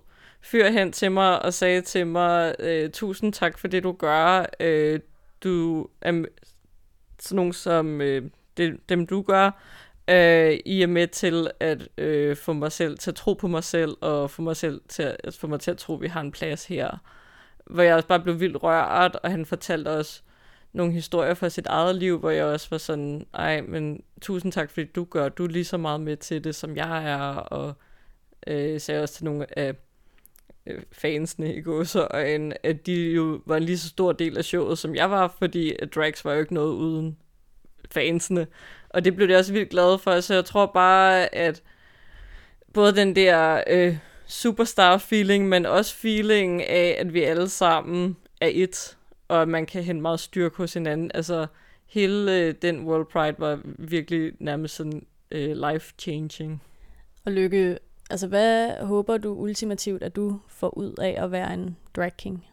fyr 0.46 0.70
hen 0.70 0.92
til 0.92 1.12
mig 1.12 1.42
og 1.42 1.54
sagde 1.54 1.82
til 1.82 2.08
mig, 2.08 2.56
øh, 2.60 2.90
tusind 2.90 3.34
tak 3.34 3.58
for 3.58 3.68
det, 3.68 3.84
du 3.84 3.92
gør. 3.92 4.46
Øh, 4.60 5.00
du 5.44 5.88
er 6.02 6.26
sådan 7.20 7.36
nogen 7.36 7.54
som 7.54 8.02
øh, 8.02 8.30
det, 8.58 8.90
dem, 8.90 9.08
du 9.08 9.22
gør. 9.22 9.52
Øh, 10.08 10.60
I 10.66 10.82
og 10.82 10.90
med 10.90 11.08
til 11.08 11.52
at 11.60 11.88
øh, 11.98 12.36
få 12.36 12.54
mig 12.54 12.72
selv 12.72 12.98
til 12.98 13.12
at 13.12 13.16
tro 13.16 13.34
på 13.34 13.48
mig 13.48 13.64
selv, 13.64 13.98
og 14.02 14.32
få 14.32 14.42
mig 14.42 14.56
selv 14.56 14.82
til 14.90 15.16
at, 15.24 15.34
få 15.34 15.48
mig 15.48 15.60
til 15.60 15.72
at 15.72 15.78
tro, 15.78 15.96
at 15.96 16.02
vi 16.02 16.08
har 16.08 16.22
en 16.22 16.32
plads 16.32 16.66
her. 16.66 16.98
Hvor 17.66 17.84
jeg 17.84 17.96
også 17.96 18.08
bare 18.08 18.20
blev 18.20 18.40
vildt 18.40 18.64
rørt, 18.64 19.16
og 19.24 19.32
han 19.32 19.46
fortalte 19.46 19.90
også 19.90 20.22
nogle 20.74 20.94
historier 20.94 21.34
fra 21.34 21.50
sit 21.50 21.68
eget 21.68 21.96
liv, 21.96 22.20
hvor 22.20 22.30
jeg 22.30 22.46
også 22.46 22.68
var 22.72 22.78
sådan, 22.78 23.28
ej, 23.34 23.62
men 23.62 24.04
tusind 24.22 24.52
tak, 24.52 24.70
fordi 24.70 24.86
du 24.86 25.04
gør, 25.04 25.30
du 25.30 25.44
er 25.44 25.48
lige 25.48 25.66
så 25.66 25.78
meget 25.78 26.02
med 26.02 26.18
til 26.18 26.44
det, 26.44 26.56
som 26.56 26.76
jeg 26.76 27.12
er, 27.12 27.36
og 27.36 27.74
øh, 28.48 28.82
sagde 28.82 29.04
også 29.04 29.14
til 29.14 29.26
nogle 29.26 29.60
af 29.60 29.76
øh, 30.66 30.82
fansene 30.92 31.56
i 31.56 31.64
en, 32.36 32.54
at 32.64 32.86
de 32.86 33.12
jo 33.12 33.42
var 33.46 33.58
en 33.58 33.64
lige 33.64 33.78
så 33.78 33.90
stor 33.90 34.12
del 34.12 34.38
af 34.38 34.46
showet, 34.46 34.78
som 34.78 34.96
jeg 34.96 35.12
var, 35.12 35.36
fordi 35.40 35.76
at 35.80 35.96
drags 35.96 36.26
var 36.26 36.34
jo 36.34 36.40
ikke 36.40 36.54
noget 36.54 36.74
uden 36.74 37.18
fansene. 37.92 38.48
Og 38.96 39.06
det 39.06 39.16
blev 39.16 39.28
det 39.28 39.38
også 39.38 39.54
vildt 39.54 39.70
glad 39.70 39.98
for, 39.98 40.20
så 40.20 40.34
jeg 40.34 40.46
tror 40.46 40.66
bare, 40.66 41.36
at 41.36 41.64
både 42.74 42.96
den 42.96 43.16
der 43.16 43.64
øh, 43.68 43.98
superstar-feeling, 44.28 45.48
men 45.48 45.66
også 45.66 45.96
feeling 45.96 46.64
af, 46.64 46.96
at 47.00 47.14
vi 47.14 47.24
alle 47.24 47.50
sammen 47.50 48.18
er 48.42 48.50
et, 48.52 48.98
og 49.28 49.42
at 49.42 49.48
man 49.48 49.66
kan 49.66 49.84
hente 49.84 50.02
meget 50.02 50.20
styrke 50.20 50.58
hos 50.58 50.74
hinanden. 50.74 51.12
Altså, 51.14 51.48
hele 51.86 52.40
øh, 52.40 52.56
den 52.62 52.88
World 52.88 53.06
Pride 53.06 53.36
var 53.38 53.60
virkelig 53.66 54.34
nærmest 54.40 54.76
sådan 54.76 55.06
øh, 55.32 55.52
life-changing. 55.52 56.64
Og 57.26 57.32
Lykke, 57.32 57.78
altså 58.10 58.28
hvad 58.28 58.72
håber 58.86 59.18
du 59.18 59.34
ultimativt, 59.34 60.04
at 60.04 60.16
du 60.16 60.40
får 60.48 60.78
ud 60.78 60.94
af 61.02 61.16
at 61.24 61.32
være 61.32 61.54
en 61.54 61.78
drag 61.96 62.18
king? 62.18 62.46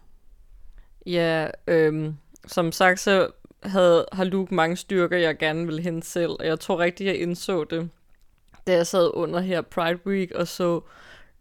Ja, 1.07 1.49
øhm, 1.67 2.15
som 2.47 2.73
sagt, 2.73 3.01
så 3.01 3.31
havde, 3.65 4.07
har 4.13 4.25
Luke 4.25 4.55
mange 4.55 4.77
styrker, 4.77 5.17
jeg 5.17 5.39
gerne 5.39 5.67
ville 5.67 5.83
hente 5.83 6.07
selv, 6.07 6.31
og 6.31 6.47
jeg 6.47 6.61
tror 6.61 6.79
rigtig, 6.79 7.07
jeg 7.07 7.17
indså 7.17 7.65
det, 7.65 7.91
da 8.67 8.73
jeg 8.73 8.87
sad 8.87 9.11
under 9.15 9.41
her 9.41 9.61
Pride 9.61 10.07
Week 10.07 10.31
og 10.31 10.49
så 10.49 10.81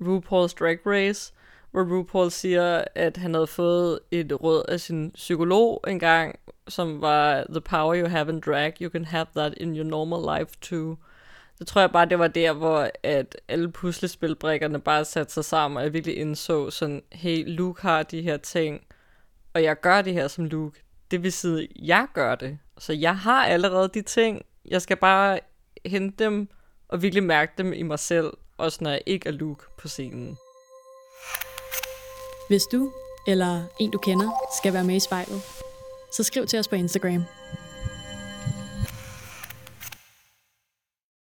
RuPaul's 0.02 0.56
Drag 0.60 0.80
Race, 0.86 1.34
hvor 1.72 1.84
RuPaul 1.84 2.32
siger, 2.32 2.84
at 2.96 3.18
han 3.18 3.34
havde 3.34 3.48
fået 3.48 4.00
et 4.12 4.44
råd 4.44 4.64
af 4.68 4.80
sin 4.80 5.12
psykolog 5.12 5.84
engang, 5.88 6.40
som 6.68 7.02
var, 7.02 7.46
the 7.50 7.62
power 7.62 7.96
you 7.96 8.08
have 8.08 8.30
in 8.30 8.40
drag, 8.40 8.74
you 8.82 8.90
can 8.90 9.06
have 9.06 9.26
that 9.36 9.54
in 9.58 9.76
your 9.76 9.86
normal 9.86 10.40
life 10.40 10.52
too. 10.62 10.98
Det 11.60 11.68
tror 11.68 11.82
jeg 11.82 11.92
bare, 11.92 12.06
det 12.06 12.20
var 12.20 12.28
der, 12.28 12.54
hvor 12.54 12.90
at 13.04 13.38
alle 13.48 13.72
puslespilbrikkerne 13.72 14.82
bare 14.82 15.06
satte 15.06 15.34
sig 15.34 15.46
sammen, 15.46 15.78
og 15.78 15.84
jeg 15.84 15.94
virkelig 15.94 16.18
indså 16.18 16.70
sådan, 16.70 17.04
hey, 17.12 17.44
Luke 17.48 17.82
har 17.82 18.04
de 18.04 18.22
her 18.22 18.38
ting, 18.38 18.82
og 19.54 19.64
jeg 19.64 19.82
gør 19.82 20.02
det 20.02 20.14
her 20.14 20.28
som 20.28 20.46
Luke. 20.46 20.84
Det 21.12 21.24
vil 21.24 21.32
sige, 21.32 21.67
jeg 21.76 22.08
gør 22.13 22.36
det. 22.36 22.60
Så 22.78 22.93
jeg 22.93 23.17
har 23.17 23.45
allerede 23.45 23.89
de 23.93 24.02
ting. 24.02 24.45
Jeg 24.65 24.82
skal 24.82 24.97
bare 24.97 25.39
hente 25.86 26.24
dem 26.24 26.50
og 26.88 27.02
virkelig 27.02 27.24
mærke 27.24 27.54
dem 27.58 27.74
i 27.74 27.84
mig 27.84 28.00
selv, 28.00 28.34
også 28.58 28.78
når 28.82 28.91
jeg 28.91 29.02
ikke 29.06 29.30
er 29.30 29.34
Luke 29.34 29.63
på 29.78 29.88
scenen. 29.88 30.38
Hvis 32.47 32.63
du 32.71 32.93
eller 33.28 33.63
en 33.80 33.91
du 33.91 33.97
kender 33.97 34.32
skal 34.58 34.74
være 34.74 34.84
med 34.84 34.95
i 34.95 35.00
spejlet, 35.00 35.41
så 36.13 36.24
skriv 36.24 36.45
til 36.45 36.60
os 36.60 36.67
på 36.67 36.76
Instagram. 36.76 37.24